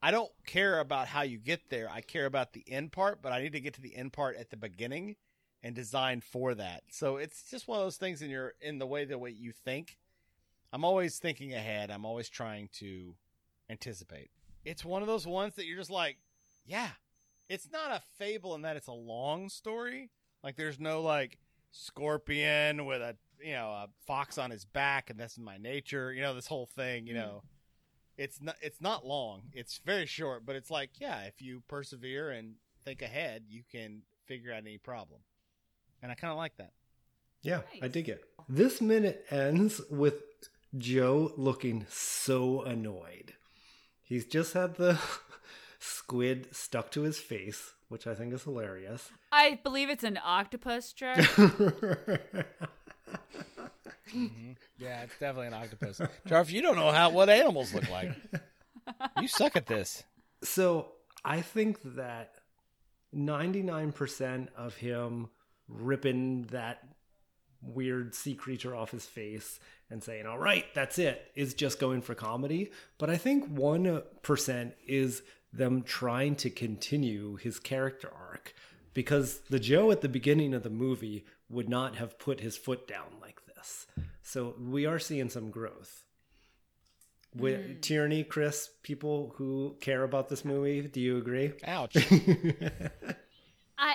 I 0.00 0.10
don't 0.10 0.30
care 0.46 0.80
about 0.80 1.08
how 1.08 1.22
you 1.22 1.38
get 1.38 1.68
there. 1.68 1.90
I 1.90 2.00
care 2.00 2.26
about 2.26 2.52
the 2.52 2.64
end 2.66 2.92
part, 2.92 3.20
but 3.20 3.32
I 3.32 3.42
need 3.42 3.52
to 3.52 3.60
get 3.60 3.74
to 3.74 3.82
the 3.82 3.94
end 3.94 4.12
part 4.12 4.36
at 4.36 4.50
the 4.50 4.56
beginning 4.56 5.16
and 5.62 5.74
design 5.74 6.20
for 6.20 6.54
that. 6.54 6.84
So 6.90 7.16
it's 7.16 7.50
just 7.50 7.68
one 7.68 7.78
of 7.78 7.84
those 7.84 7.96
things 7.96 8.22
in 8.22 8.30
your 8.30 8.54
in 8.60 8.78
the 8.78 8.86
way 8.86 9.04
the 9.04 9.18
way 9.18 9.30
you 9.30 9.52
think. 9.52 9.98
I'm 10.72 10.84
always 10.84 11.18
thinking 11.18 11.52
ahead. 11.52 11.90
I'm 11.90 12.06
always 12.06 12.28
trying 12.28 12.68
to 12.74 13.16
anticipate. 13.68 14.30
It's 14.64 14.84
one 14.84 15.02
of 15.02 15.08
those 15.08 15.26
ones 15.26 15.56
that 15.56 15.66
you're 15.66 15.78
just 15.78 15.90
like, 15.90 16.18
yeah. 16.64 16.90
It's 17.48 17.68
not 17.72 17.90
a 17.90 18.00
fable 18.16 18.54
in 18.54 18.62
that 18.62 18.76
it's 18.76 18.86
a 18.86 18.92
long 18.92 19.48
story. 19.48 20.10
Like 20.44 20.54
there's 20.54 20.78
no 20.78 21.02
like 21.02 21.38
scorpion 21.72 22.86
with 22.86 23.02
a 23.02 23.16
you 23.42 23.52
know 23.52 23.68
a 23.68 23.88
fox 24.06 24.38
on 24.38 24.50
his 24.50 24.64
back 24.64 25.10
and 25.10 25.18
that's 25.18 25.38
my 25.38 25.58
nature. 25.58 26.12
You 26.12 26.22
know 26.22 26.34
this 26.34 26.46
whole 26.46 26.66
thing. 26.66 27.08
You 27.08 27.14
mm-hmm. 27.14 27.22
know, 27.22 27.42
it's 28.20 28.40
not 28.42 28.56
it's 28.60 28.80
not 28.80 29.06
long. 29.06 29.42
It's 29.52 29.78
very 29.84 30.06
short, 30.06 30.44
but 30.44 30.54
it's 30.56 30.70
like 30.70 30.90
yeah, 31.00 31.22
if 31.22 31.40
you 31.40 31.62
persevere 31.68 32.30
and 32.30 32.54
think 32.84 33.00
ahead, 33.02 33.44
you 33.48 33.62
can 33.72 34.02
figure 34.26 34.52
out 34.52 34.58
any 34.58 34.78
problem. 34.78 35.20
And 36.02 36.12
I 36.12 36.14
kind 36.14 36.30
of 36.30 36.36
like 36.36 36.56
that. 36.58 36.72
Yeah, 37.42 37.62
I 37.76 37.80
Nice. 37.86 37.92
dig 37.92 38.08
it. 38.10 38.22
This 38.48 38.80
minute 38.80 39.24
ends 39.30 39.80
with 39.90 40.16
Joe 40.76 41.32
looking 41.36 41.86
so 41.88 42.62
annoyed. 42.62 43.32
He's 44.02 44.26
just 44.26 44.52
had 44.52 44.76
the 44.76 44.98
squid 45.78 46.48
stuck 46.54 46.90
to 46.92 47.02
his 47.02 47.18
face, 47.18 47.72
which 47.88 48.06
I 48.06 48.14
think 48.14 48.34
is 48.34 48.42
hilarious. 48.44 49.10
I 49.32 49.58
believe 49.62 49.88
it's 49.88 50.04
an 50.04 50.18
octopus, 50.22 50.92
Jar. 54.12 54.28
Yeah, 54.78 55.02
it's 55.02 55.18
definitely 55.18 55.48
an 55.48 55.54
octopus. 55.54 56.00
Jarf, 56.26 56.50
you 56.50 56.62
don't 56.62 56.76
know 56.76 56.90
how 56.90 57.10
what 57.10 57.28
animals 57.28 57.74
look 57.74 57.88
like. 57.90 58.12
You 59.20 59.28
suck 59.28 59.56
at 59.56 59.66
this. 59.66 60.02
So 60.42 60.92
I 61.24 61.40
think 61.42 61.78
that 61.96 62.32
99% 63.14 64.48
of 64.56 64.76
him 64.76 65.28
ripping 65.68 66.42
that 66.50 66.82
weird 67.62 68.14
sea 68.14 68.34
creature 68.34 68.74
off 68.74 68.90
his 68.90 69.06
face 69.06 69.60
and 69.90 70.02
saying, 70.02 70.26
all 70.26 70.38
right, 70.38 70.64
that's 70.74 70.98
it, 70.98 71.30
is 71.34 71.54
just 71.54 71.78
going 71.78 72.00
for 72.00 72.14
comedy. 72.14 72.70
But 72.98 73.10
I 73.10 73.16
think 73.16 73.52
1% 73.52 74.72
is 74.86 75.22
them 75.52 75.82
trying 75.82 76.36
to 76.36 76.50
continue 76.50 77.36
his 77.36 77.58
character 77.58 78.10
arc 78.16 78.54
because 78.94 79.40
the 79.50 79.58
Joe 79.58 79.90
at 79.90 80.00
the 80.00 80.08
beginning 80.08 80.54
of 80.54 80.62
the 80.62 80.70
movie 80.70 81.24
would 81.48 81.68
not 81.68 81.96
have 81.96 82.18
put 82.18 82.40
his 82.40 82.56
foot 82.56 82.86
down 82.86 83.06
like 83.20 83.40
this. 83.60 83.86
So 84.22 84.54
we 84.58 84.86
are 84.86 84.98
seeing 84.98 85.28
some 85.28 85.50
growth. 85.50 86.04
With 87.34 87.64
hmm. 87.64 87.80
Tierney, 87.80 88.24
Chris, 88.24 88.70
people 88.82 89.34
who 89.36 89.76
care 89.80 90.02
about 90.02 90.28
this 90.28 90.44
movie, 90.44 90.82
do 90.82 91.00
you 91.00 91.16
agree? 91.16 91.52
Ouch. 91.64 91.96
I 93.78 93.94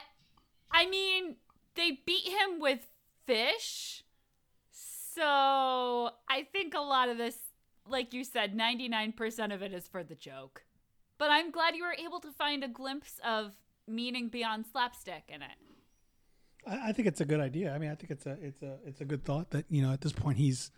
I 0.72 0.86
mean, 0.90 1.36
they 1.76 2.00
beat 2.06 2.28
him 2.28 2.60
with 2.60 2.88
fish. 3.26 4.04
So, 4.72 5.22
I 5.22 6.46
think 6.52 6.74
a 6.74 6.82
lot 6.82 7.08
of 7.08 7.18
this, 7.18 7.38
like 7.88 8.14
you 8.14 8.24
said, 8.26 8.58
99% 8.58 9.54
of 9.54 9.62
it 9.62 9.74
is 9.74 9.88
for 9.88 10.04
the 10.04 10.16
joke. 10.16 10.64
But 11.18 11.32
I'm 11.32 11.52
glad 11.52 11.76
you 11.76 11.84
were 11.84 11.96
able 11.98 12.20
to 12.20 12.32
find 12.32 12.64
a 12.64 12.68
glimpse 12.68 13.20
of 13.26 13.54
meaning 13.88 14.28
beyond 14.28 14.66
slapstick 14.70 15.24
in 15.30 15.42
it. 15.42 15.58
I, 16.66 16.90
I 16.90 16.92
think 16.92 17.08
it's 17.08 17.22
a 17.22 17.26
good 17.26 17.40
idea. 17.40 17.74
I 17.74 17.78
mean, 17.78 17.92
I 17.92 17.96
think 17.96 18.12
it's 18.12 18.26
a 18.26 18.38
it's 18.42 18.62
a 18.62 18.78
it's 18.86 19.02
a 19.02 19.06
good 19.06 19.24
thought 19.24 19.52
that 19.52 19.66
you 19.70 19.82
know 19.82 19.92
at 19.92 20.02
this 20.02 20.12
point 20.12 20.38
he's 20.38 20.72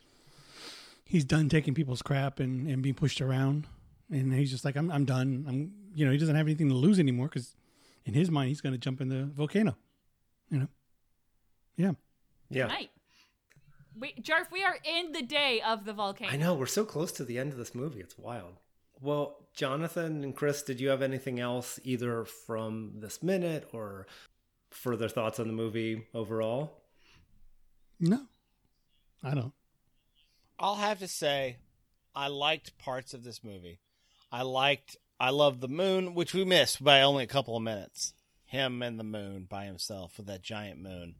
he's 1.03 1.25
done 1.25 1.49
taking 1.49 1.73
people's 1.73 2.01
crap 2.01 2.39
and, 2.39 2.67
and 2.67 2.81
being 2.81 2.95
pushed 2.95 3.21
around, 3.21 3.67
and 4.11 4.33
he's 4.33 4.51
just 4.51 4.65
like 4.65 4.75
I'm 4.75 4.91
I'm 4.91 5.05
done. 5.05 5.45
I'm 5.47 5.71
you 5.93 6.05
know 6.05 6.11
he 6.11 6.17
doesn't 6.17 6.35
have 6.35 6.47
anything 6.47 6.69
to 6.69 6.75
lose 6.75 6.99
anymore 6.99 7.27
because 7.27 7.55
in 8.05 8.13
his 8.13 8.29
mind 8.29 8.49
he's 8.49 8.61
going 8.61 8.73
to 8.73 8.79
jump 8.79 9.01
in 9.01 9.09
the 9.09 9.25
volcano. 9.25 9.75
You 10.49 10.59
know, 10.59 10.67
yeah. 11.75 11.91
Yeah. 12.49 12.65
Right. 12.65 12.89
Wait, 13.99 14.23
Jarf, 14.23 14.51
we 14.51 14.63
are 14.63 14.77
in 14.85 15.11
the 15.11 15.23
day 15.23 15.61
of 15.65 15.85
the 15.85 15.93
volcano. 15.93 16.31
I 16.31 16.37
know, 16.37 16.53
we're 16.53 16.67
so 16.67 16.85
close 16.85 17.11
to 17.13 17.25
the 17.25 17.39
end 17.39 17.51
of 17.51 17.57
this 17.57 17.73
movie. 17.73 17.99
It's 17.99 18.17
wild. 18.17 18.59
Well, 19.01 19.47
Jonathan 19.55 20.23
and 20.23 20.35
Chris, 20.35 20.61
did 20.61 20.79
you 20.79 20.89
have 20.89 21.01
anything 21.01 21.39
else 21.39 21.79
either 21.83 22.23
from 22.23 22.93
this 22.99 23.23
minute 23.23 23.67
or 23.73 24.05
further 24.69 25.09
thoughts 25.09 25.39
on 25.39 25.47
the 25.47 25.53
movie 25.53 26.07
overall? 26.13 26.83
No, 27.99 28.27
I 29.23 29.33
don't. 29.33 29.53
I'll 30.59 30.75
have 30.75 30.99
to 30.99 31.07
say, 31.07 31.57
I 32.15 32.27
liked 32.27 32.77
parts 32.77 33.13
of 33.13 33.23
this 33.23 33.43
movie. 33.43 33.79
I 34.31 34.41
liked, 34.41 34.97
I 35.19 35.29
loved 35.29 35.61
the 35.61 35.67
moon, 35.67 36.13
which 36.13 36.33
we 36.33 36.43
missed 36.43 36.83
by 36.83 37.01
only 37.01 37.23
a 37.23 37.27
couple 37.27 37.55
of 37.55 37.63
minutes. 37.63 38.13
Him 38.45 38.81
and 38.81 38.99
the 38.99 39.03
moon 39.03 39.45
by 39.49 39.65
himself 39.65 40.17
with 40.17 40.27
that 40.27 40.41
giant 40.41 40.81
moon. 40.81 41.15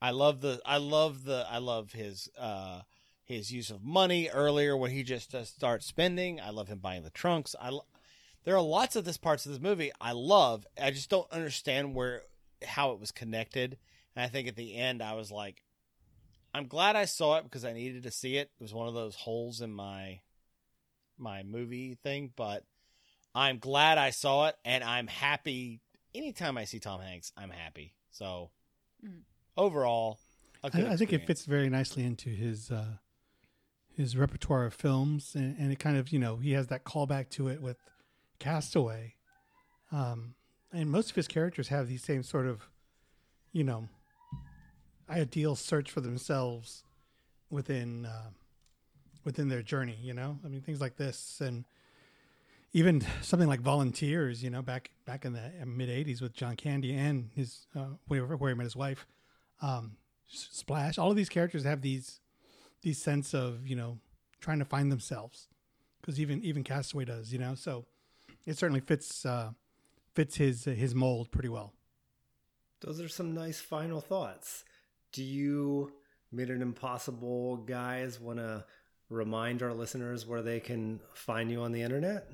I 0.00 0.10
love 0.10 0.40
the, 0.40 0.60
I 0.64 0.78
love 0.78 1.24
the, 1.24 1.46
I 1.50 1.58
love 1.58 1.92
his, 1.92 2.28
uh, 2.38 2.82
his 3.24 3.52
use 3.52 3.70
of 3.70 3.84
money 3.84 4.28
earlier 4.28 4.76
when 4.76 4.90
he 4.90 5.02
just 5.02 5.34
uh, 5.34 5.44
starts 5.44 5.86
spending. 5.86 6.40
I 6.40 6.50
love 6.50 6.68
him 6.68 6.78
buying 6.78 7.02
the 7.02 7.10
trunks. 7.10 7.54
I, 7.60 7.70
lo- 7.70 7.86
there 8.44 8.56
are 8.56 8.62
lots 8.62 8.96
of 8.96 9.04
this 9.04 9.16
parts 9.16 9.46
of 9.46 9.52
this 9.52 9.60
movie 9.60 9.92
I 10.00 10.12
love. 10.12 10.66
I 10.80 10.90
just 10.90 11.10
don't 11.10 11.30
understand 11.30 11.94
where, 11.94 12.22
how 12.64 12.92
it 12.92 13.00
was 13.00 13.10
connected. 13.10 13.78
And 14.14 14.24
I 14.24 14.28
think 14.28 14.48
at 14.48 14.56
the 14.56 14.74
end 14.76 15.02
I 15.02 15.14
was 15.14 15.30
like, 15.30 15.62
I'm 16.54 16.66
glad 16.66 16.96
I 16.96 17.06
saw 17.06 17.38
it 17.38 17.44
because 17.44 17.64
I 17.64 17.72
needed 17.72 18.02
to 18.02 18.10
see 18.10 18.36
it. 18.36 18.50
It 18.58 18.62
was 18.62 18.74
one 18.74 18.88
of 18.88 18.94
those 18.94 19.14
holes 19.16 19.60
in 19.60 19.72
my 19.72 20.20
my 21.18 21.42
movie 21.42 21.96
thing, 22.02 22.32
but 22.36 22.64
I'm 23.34 23.58
glad 23.58 23.96
I 23.96 24.10
saw 24.10 24.48
it 24.48 24.56
and 24.64 24.82
I'm 24.82 25.06
happy 25.06 25.80
anytime 26.14 26.58
I 26.58 26.64
see 26.64 26.78
Tom 26.80 27.00
Hanks, 27.00 27.32
I'm 27.36 27.50
happy. 27.50 27.94
So 28.10 28.50
Mm. 29.04 29.22
overall, 29.56 30.20
a 30.62 30.70
good 30.70 30.86
I, 30.86 30.92
I 30.92 30.96
think 30.96 31.12
it 31.12 31.26
fits 31.26 31.44
very 31.44 31.68
nicely 31.68 32.04
into 32.04 32.30
his 32.30 32.70
uh, 32.70 32.98
his 33.96 34.16
repertoire 34.16 34.64
of 34.64 34.74
films, 34.74 35.34
and, 35.34 35.56
and 35.58 35.72
it 35.72 35.80
kind 35.80 35.96
of 35.96 36.10
you 36.10 36.20
know 36.20 36.36
he 36.36 36.52
has 36.52 36.68
that 36.68 36.84
callback 36.84 37.30
to 37.30 37.48
it 37.48 37.60
with 37.60 37.78
Castaway, 38.38 39.16
um, 39.90 40.34
and 40.72 40.90
most 40.90 41.10
of 41.10 41.16
his 41.16 41.28
characters 41.28 41.68
have 41.68 41.88
these 41.88 42.02
same 42.02 42.22
sort 42.22 42.46
of, 42.46 42.68
you 43.52 43.64
know, 43.64 43.88
ideal 45.08 45.54
search 45.54 45.90
for 45.90 46.00
themselves 46.00 46.84
within 47.50 48.06
uh, 48.06 48.30
within 49.24 49.48
their 49.48 49.62
journey. 49.62 49.98
You 50.00 50.14
know, 50.14 50.38
I 50.44 50.48
mean 50.48 50.62
things 50.62 50.80
like 50.80 50.96
this, 50.96 51.40
and 51.40 51.64
even 52.72 53.04
something 53.20 53.48
like 53.48 53.60
Volunteers. 53.60 54.42
You 54.42 54.50
know, 54.50 54.62
back 54.62 54.90
back 55.04 55.24
in 55.24 55.32
the 55.32 55.50
mid 55.66 55.88
'80s 55.88 56.20
with 56.20 56.32
John 56.32 56.56
Candy 56.56 56.94
and 56.94 57.30
his 57.34 57.66
uh, 57.76 57.86
where, 58.08 58.24
where 58.24 58.50
he 58.50 58.56
met 58.56 58.64
his 58.64 58.76
wife 58.76 59.06
um, 59.62 59.96
Splash. 60.28 60.98
All 60.98 61.10
of 61.10 61.16
these 61.16 61.28
characters 61.28 61.64
have 61.64 61.80
these 61.80 62.20
these 62.82 62.98
sense 62.98 63.34
of 63.34 63.66
you 63.66 63.76
know 63.76 63.98
trying 64.40 64.58
to 64.58 64.64
find 64.64 64.90
themselves 64.90 65.48
because 66.00 66.20
even 66.20 66.42
even 66.42 66.64
Castaway 66.64 67.04
does. 67.04 67.32
You 67.32 67.38
know, 67.38 67.54
so 67.54 67.86
it 68.44 68.58
certainly 68.58 68.80
fits 68.80 69.24
uh, 69.24 69.50
fits 70.14 70.36
his 70.36 70.64
his 70.64 70.94
mold 70.94 71.30
pretty 71.30 71.48
well. 71.48 71.72
Those 72.80 73.00
are 73.00 73.08
some 73.08 73.34
nice 73.34 73.60
final 73.60 74.00
thoughts. 74.00 74.64
Do 75.12 75.22
you, 75.22 75.92
Mission 76.32 76.62
Impossible 76.62 77.58
guys, 77.58 78.18
want 78.18 78.38
to 78.38 78.64
remind 79.08 79.62
our 79.62 79.72
listeners 79.74 80.26
where 80.26 80.42
they 80.42 80.58
can 80.58 81.00
find 81.14 81.50
you 81.50 81.62
on 81.62 81.72
the 81.72 81.82
internet? 81.82 82.26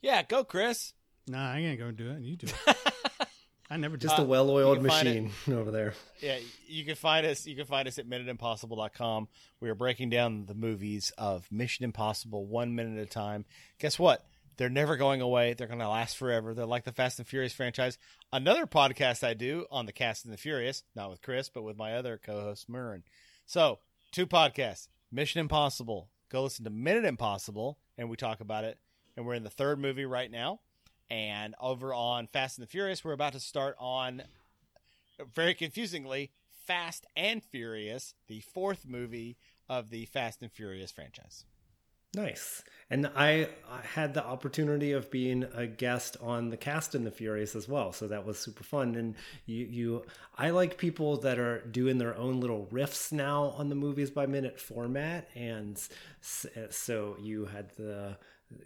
Yeah, 0.00 0.22
go 0.22 0.44
Chris. 0.44 0.92
Nah, 1.26 1.52
I 1.52 1.58
ain't 1.60 1.78
gonna 1.78 1.92
go 1.92 1.96
do 1.96 2.10
it. 2.10 2.20
You 2.22 2.36
do 2.36 2.46
it. 2.66 2.76
I 3.70 3.76
never 3.78 3.96
do. 3.96 4.06
Just 4.06 4.18
Uh, 4.18 4.22
a 4.22 4.26
well-oiled 4.26 4.82
you 4.82 4.88
can 4.88 5.04
machine 5.04 5.32
over 5.48 5.70
there. 5.70 5.94
Yeah, 6.20 6.38
you 6.66 6.84
can 6.84 6.96
find 6.96 7.26
us. 7.26 7.46
You 7.46 7.56
can 7.56 7.64
find 7.66 7.88
us 7.88 7.98
at 7.98 8.06
minuteimpossible.com. 8.06 9.28
We 9.60 9.70
are 9.70 9.74
breaking 9.74 10.10
down 10.10 10.44
the 10.46 10.54
movies 10.54 11.12
of 11.16 11.50
Mission 11.50 11.84
Impossible 11.84 12.46
one 12.46 12.74
minute 12.74 12.98
at 12.98 13.06
a 13.06 13.10
time. 13.10 13.46
Guess 13.78 13.98
what? 13.98 14.26
They're 14.56 14.70
never 14.70 14.96
going 14.96 15.20
away. 15.20 15.54
They're 15.54 15.66
going 15.66 15.80
to 15.80 15.88
last 15.88 16.16
forever. 16.16 16.54
They're 16.54 16.66
like 16.66 16.84
the 16.84 16.92
Fast 16.92 17.18
and 17.18 17.26
Furious 17.26 17.52
franchise. 17.52 17.98
Another 18.32 18.66
podcast 18.66 19.24
I 19.24 19.34
do 19.34 19.66
on 19.70 19.86
the 19.86 19.92
Cast 19.92 20.24
and 20.24 20.32
the 20.32 20.38
Furious, 20.38 20.84
not 20.94 21.10
with 21.10 21.22
Chris, 21.22 21.48
but 21.48 21.62
with 21.62 21.76
my 21.76 21.94
other 21.94 22.20
co-host 22.22 22.70
Murren. 22.70 23.02
So, 23.46 23.80
two 24.12 24.26
podcasts: 24.26 24.88
Mission 25.10 25.40
Impossible. 25.40 26.08
Go 26.30 26.44
listen 26.44 26.64
to 26.64 26.70
Minute 26.70 27.04
Impossible, 27.04 27.78
and 27.98 28.08
we 28.08 28.16
talk 28.16 28.40
about 28.40 28.64
it. 28.64 28.78
And 29.16 29.26
we're 29.26 29.34
in 29.34 29.44
the 29.44 29.50
third 29.50 29.78
movie 29.78 30.06
right 30.06 30.30
now. 30.30 30.60
And 31.10 31.54
over 31.60 31.94
on 31.94 32.26
Fast 32.26 32.58
and 32.58 32.66
the 32.66 32.70
Furious, 32.70 33.04
we're 33.04 33.12
about 33.12 33.34
to 33.34 33.40
start 33.40 33.76
on 33.78 34.22
very 35.34 35.54
confusingly, 35.54 36.30
Fast 36.66 37.06
and 37.14 37.42
Furious, 37.42 38.14
the 38.26 38.40
fourth 38.40 38.86
movie 38.88 39.36
of 39.68 39.90
the 39.90 40.06
Fast 40.06 40.42
and 40.42 40.50
Furious 40.50 40.90
franchise. 40.90 41.44
Nice. 42.14 42.62
And 42.90 43.10
I, 43.16 43.48
I 43.68 43.80
had 43.94 44.14
the 44.14 44.24
opportunity 44.24 44.92
of 44.92 45.10
being 45.10 45.44
a 45.54 45.66
guest 45.66 46.16
on 46.20 46.50
the 46.50 46.56
Cast 46.56 46.94
and 46.94 47.06
the 47.06 47.10
Furious 47.10 47.56
as 47.56 47.66
well, 47.66 47.92
so 47.92 48.06
that 48.08 48.26
was 48.26 48.38
super 48.38 48.62
fun. 48.62 48.94
And 48.94 49.14
you, 49.46 49.64
you, 49.64 50.02
I 50.36 50.50
like 50.50 50.76
people 50.76 51.16
that 51.18 51.38
are 51.38 51.60
doing 51.66 51.98
their 51.98 52.16
own 52.16 52.40
little 52.40 52.68
riffs 52.70 53.10
now 53.10 53.54
on 53.56 53.68
the 53.68 53.74
movies 53.74 54.10
by 54.10 54.26
minute 54.26 54.60
format, 54.60 55.28
and 55.34 55.80
so 56.20 57.16
you 57.20 57.46
had 57.46 57.70
the 57.76 58.18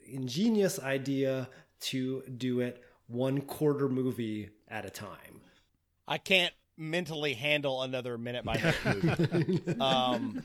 ingenious 0.05 0.81
idea 0.81 1.49
to 1.81 2.23
do 2.37 2.61
it 2.61 2.83
one 3.07 3.41
quarter 3.41 3.89
movie 3.89 4.51
at 4.67 4.85
a 4.85 4.91
time. 4.91 5.41
I 6.07 6.19
can't 6.19 6.53
mentally 6.77 7.35
handle 7.35 7.83
another 7.83 8.19
minute 8.19 8.45
by 8.45 8.75
minute 8.85 9.33
movie. 9.33 9.63
um, 9.81 10.43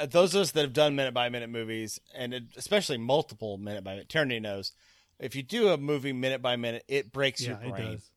Uh, 0.00 0.06
those 0.06 0.34
of 0.34 0.40
us 0.40 0.52
that 0.52 0.62
have 0.62 0.72
done 0.72 0.96
minute 0.96 1.12
by 1.12 1.28
minute 1.28 1.50
movies, 1.50 2.00
and 2.14 2.32
it- 2.32 2.56
especially 2.56 2.96
multiple 2.96 3.58
minute 3.58 3.84
by 3.84 3.92
minute, 3.92 4.08
Tierney 4.08 4.40
knows. 4.40 4.72
If 5.18 5.36
you 5.36 5.42
do 5.42 5.68
a 5.68 5.76
movie 5.76 6.14
minute 6.14 6.40
by 6.40 6.56
minute, 6.56 6.84
it 6.88 7.12
breaks 7.12 7.42
yeah, 7.42 7.50
your 7.50 7.60
it 7.62 7.70
brain. 7.70 7.92
does. 7.92 8.10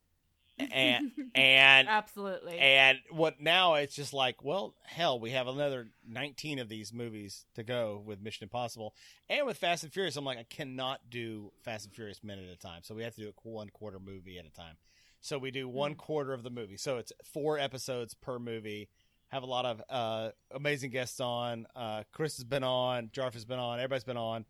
And 0.57 1.11
and 1.35 1.87
Absolutely. 1.89 2.57
And 2.57 2.99
what 3.09 3.41
now? 3.41 3.73
It's 3.73 3.95
just 3.95 4.13
like, 4.13 4.43
well, 4.43 4.75
hell, 4.85 5.19
we 5.19 5.31
have 5.31 5.47
another 5.47 5.87
19 6.07 6.59
of 6.59 6.69
these 6.69 6.93
movies 6.93 7.45
to 7.55 7.63
go 7.63 8.01
with 8.05 8.21
Mission 8.21 8.43
Impossible 8.43 8.95
and 9.29 9.45
with 9.45 9.57
Fast 9.57 9.83
and 9.83 9.91
Furious. 9.91 10.15
I'm 10.15 10.23
like, 10.23 10.37
I 10.37 10.43
cannot 10.43 11.09
do 11.09 11.51
Fast 11.63 11.85
and 11.85 11.93
Furious 11.93 12.23
minute 12.23 12.45
at 12.47 12.53
a 12.53 12.57
time, 12.57 12.81
so 12.83 12.95
we 12.95 13.03
have 13.03 13.15
to 13.15 13.21
do 13.21 13.29
a 13.29 13.49
one 13.49 13.69
quarter 13.69 13.99
movie 13.99 14.37
at 14.37 14.45
a 14.45 14.51
time. 14.51 14.75
So 15.21 15.37
we 15.37 15.51
do 15.51 15.67
one 15.69 15.95
mm. 15.95 15.97
quarter 15.97 16.33
of 16.33 16.43
the 16.43 16.49
movie. 16.49 16.77
So 16.77 16.97
it's 16.97 17.13
four 17.23 17.57
episodes 17.57 18.13
per 18.13 18.39
movie, 18.39 18.89
have 19.33 19.43
a 19.43 19.47
lot 19.47 19.65
of 19.65 19.81
uh, 19.89 20.29
amazing 20.51 20.91
guests 20.91 21.19
on. 21.19 21.65
Uh, 21.75 22.03
Chris 22.11 22.37
has 22.37 22.43
been 22.43 22.63
on, 22.63 23.09
Jarf 23.09 23.33
has 23.33 23.45
been 23.45 23.59
on, 23.59 23.79
everybody's 23.79 24.03
been 24.03 24.17
on. 24.17 24.45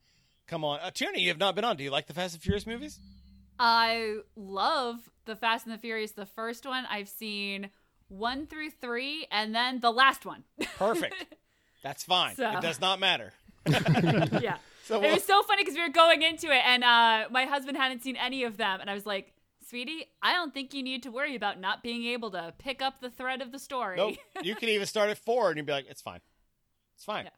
Come 0.48 0.64
on, 0.66 0.80
uh, 0.82 0.92
Tierney, 0.92 1.22
you 1.22 1.30
have 1.30 1.38
not 1.40 1.56
been 1.56 1.64
on. 1.64 1.78
Do 1.78 1.84
you 1.84 1.90
like 1.92 2.08
the 2.08 2.14
Fast 2.14 2.34
and 2.36 2.44
Furious 2.44 2.68
movies? 2.68 3.00
I 3.60 4.18
love 4.36 4.98
the 5.26 5.36
Fast 5.36 5.66
and 5.66 5.74
the 5.74 5.78
Furious. 5.80 6.12
The 6.12 6.26
first 6.26 6.66
one 6.66 6.86
I've 6.90 7.08
seen 7.10 7.70
one 8.10 8.46
through 8.46 8.72
three, 8.72 9.26
and 9.32 9.56
then 9.56 9.80
the 9.80 9.92
last 9.92 10.26
one. 10.26 10.44
Perfect. 10.78 11.16
That's 11.84 12.04
fine. 12.04 12.36
So- 12.36 12.50
It 12.50 12.62
does 12.62 12.80
not 12.82 13.00
matter. 13.00 13.34
yeah. 13.68 14.58
So 14.86 14.98
it 14.98 15.02
we'll- 15.04 15.14
was 15.14 15.24
so 15.24 15.42
funny 15.44 15.64
because 15.64 15.76
we 15.76 15.82
were 15.82 15.94
going 15.94 16.24
into 16.24 16.48
it, 16.52 16.62
and 16.66 16.84
uh, 16.84 17.30
my 17.32 17.46
husband 17.46 17.78
hadn't 17.78 18.04
seen 18.04 18.18
any 18.18 18.44
of 18.44 18.58
them, 18.58 18.82
and 18.82 18.90
I 18.90 18.94
was 18.94 19.06
like, 19.06 19.32
"Sweetie, 19.66 20.06
I 20.22 20.34
don't 20.34 20.54
think 20.54 20.74
you 20.74 20.84
need 20.84 21.04
to 21.04 21.12
worry 21.12 21.36
about 21.36 21.60
not 21.60 21.84
being 21.84 22.06
able 22.06 22.32
to 22.32 22.54
pick 22.58 22.82
up 22.82 23.02
the 23.02 23.10
thread 23.10 23.42
of 23.42 23.52
the 23.52 23.60
story." 23.60 23.98
Nope. 23.98 24.16
You 24.42 24.56
can 24.56 24.70
even 24.70 24.86
start 24.88 25.10
at 25.10 25.18
four 25.18 25.50
and 25.50 25.58
you'd 25.58 25.66
be 25.66 25.72
like, 25.72 25.88
it's 25.90 26.02
fine. 26.02 26.22
It's 26.96 27.06
fine. 27.06 27.26
Yeah. 27.26 27.32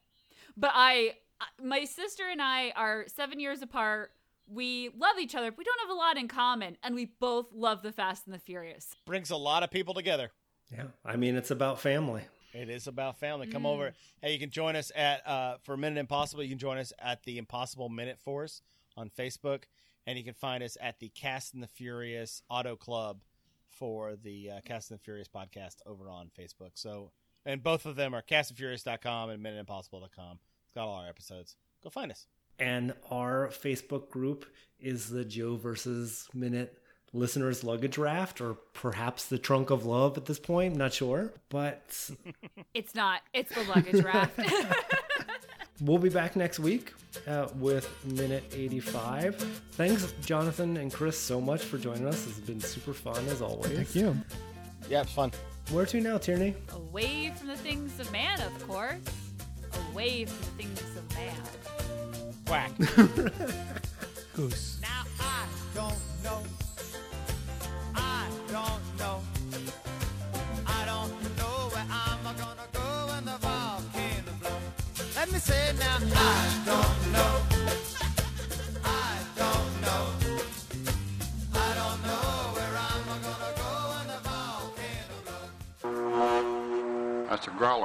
But 0.58 0.72
I, 0.74 1.16
my 1.62 1.86
sister 1.86 2.24
and 2.30 2.42
I 2.42 2.72
are 2.72 3.06
seven 3.08 3.40
years 3.40 3.62
apart. 3.62 4.12
We 4.48 4.90
love 4.98 5.18
each 5.20 5.36
other. 5.36 5.52
But 5.52 5.58
we 5.58 5.64
don't 5.64 5.80
have 5.82 5.90
a 5.90 6.00
lot 6.00 6.18
in 6.18 6.28
common, 6.28 6.78
and 6.84 6.94
we 6.94 7.06
both 7.06 7.48
love 7.54 7.82
the 7.82 7.92
Fast 7.92 8.26
and 8.26 8.34
the 8.34 8.40
Furious. 8.40 8.96
Brings 9.06 9.32
a 9.32 9.38
lot 9.38 9.64
of 9.64 9.72
people 9.72 9.94
together. 9.94 10.32
Yeah, 10.72 10.86
I 11.04 11.16
mean 11.16 11.36
it's 11.36 11.52
about 11.52 11.80
family. 11.80 12.24
It 12.54 12.70
is 12.70 12.88
about 12.88 13.20
family. 13.20 13.48
Come 13.48 13.66
over. 13.66 13.94
Hey, 14.22 14.32
you 14.32 14.40
can 14.40 14.50
join 14.50 14.76
us 14.76 14.92
at 14.96 15.28
uh, 15.28 15.58
for 15.64 15.74
a 15.74 15.78
Minute 15.78 16.00
Impossible. 16.00 16.42
You 16.42 16.50
can 16.50 16.58
join 16.58 16.78
us 16.78 16.94
at 17.00 17.24
the 17.24 17.38
Impossible 17.38 17.90
Minute 17.90 18.18
Force 18.20 18.62
on 18.96 19.10
Facebook, 19.10 19.64
and 20.08 20.18
you 20.18 20.24
can 20.24 20.34
find 20.34 20.64
us 20.64 20.78
at 20.82 21.00
the 21.00 21.10
Cast 21.10 21.54
and 21.54 21.64
the 21.64 21.68
Furious 21.68 22.42
Auto 22.50 22.76
Club 22.76 23.22
for 23.70 24.16
the 24.16 24.52
uh, 24.52 24.62
Cast 24.66 24.92
and 24.92 25.00
the 25.00 25.04
Furious 25.04 25.28
podcast 25.28 25.78
over 25.86 26.10
on 26.10 26.30
Facebook. 26.38 26.72
So, 26.76 27.12
and 27.46 27.62
both 27.62 27.86
of 27.86 27.96
them 27.96 28.14
are 28.14 28.22
castandfurious.com 28.22 29.30
and 29.30 29.44
minuteimpossible.com. 29.44 30.40
It's 30.66 30.74
got 30.74 30.88
all 30.88 30.96
our 30.96 31.08
episodes. 31.10 31.56
Go 31.84 31.90
find 31.90 32.12
us. 32.12 32.28
And 32.58 32.94
our 33.12 33.50
Facebook 33.50 34.10
group 34.10 34.46
is 34.80 35.10
the 35.10 35.26
Joe 35.26 35.56
versus 35.58 36.28
Minute 36.34 36.78
listeners 37.14 37.64
luggage 37.64 37.98
raft, 37.98 38.42
or 38.42 38.56
perhaps 38.74 39.26
the 39.26 39.38
trunk 39.38 39.70
of 39.70 39.86
love 39.86 40.18
at 40.18 40.26
this 40.26 40.40
point. 40.40 40.74
I'm 40.74 40.78
not 40.80 40.94
sure, 40.94 41.34
but 41.50 42.10
It's 42.74 42.94
not. 42.94 43.22
It's 43.34 43.54
the 43.54 43.64
luggage 43.64 44.04
raft. 44.04 44.40
we'll 45.82 45.98
be 45.98 46.10
back 46.10 46.36
next 46.36 46.60
week 46.60 46.94
uh, 47.28 47.48
with 47.56 47.90
minute 48.06 48.44
85. 48.54 49.36
Thanks, 49.72 50.14
Jonathan 50.24 50.78
and 50.78 50.92
Chris, 50.92 51.18
so 51.18 51.40
much 51.42 51.64
for 51.64 51.78
joining 51.78 52.08
us. 52.08 52.28
It's 52.28 52.40
been 52.40 52.62
super 52.62 52.94
fun 52.94 53.26
as 53.28 53.42
always. 53.42 53.72
Thank 53.72 53.96
you. 53.96 54.16
Yeah, 54.90 55.02
it's 55.02 55.12
fun. 55.12 55.32
Where 55.72 55.86
to 55.88 56.00
now, 56.00 56.18
Tierney? 56.18 56.56
Away 56.74 57.32
from 57.36 57.48
the 57.48 57.58
things 57.58 58.00
of 58.00 58.12
man, 58.12 58.40
of 58.42 58.68
course. 58.68 59.00
Away 59.92 60.26
from 60.26 60.38
the 60.58 60.64
things 60.64 60.82
of 60.96 61.16
man. 61.16 61.36
Quack. 62.46 62.72
Goose. 64.36 64.80
Now 64.82 65.04
I 65.20 65.46
don't 65.74 65.96
know. 66.24 66.44
A 87.48 87.52
growler. 87.52 87.76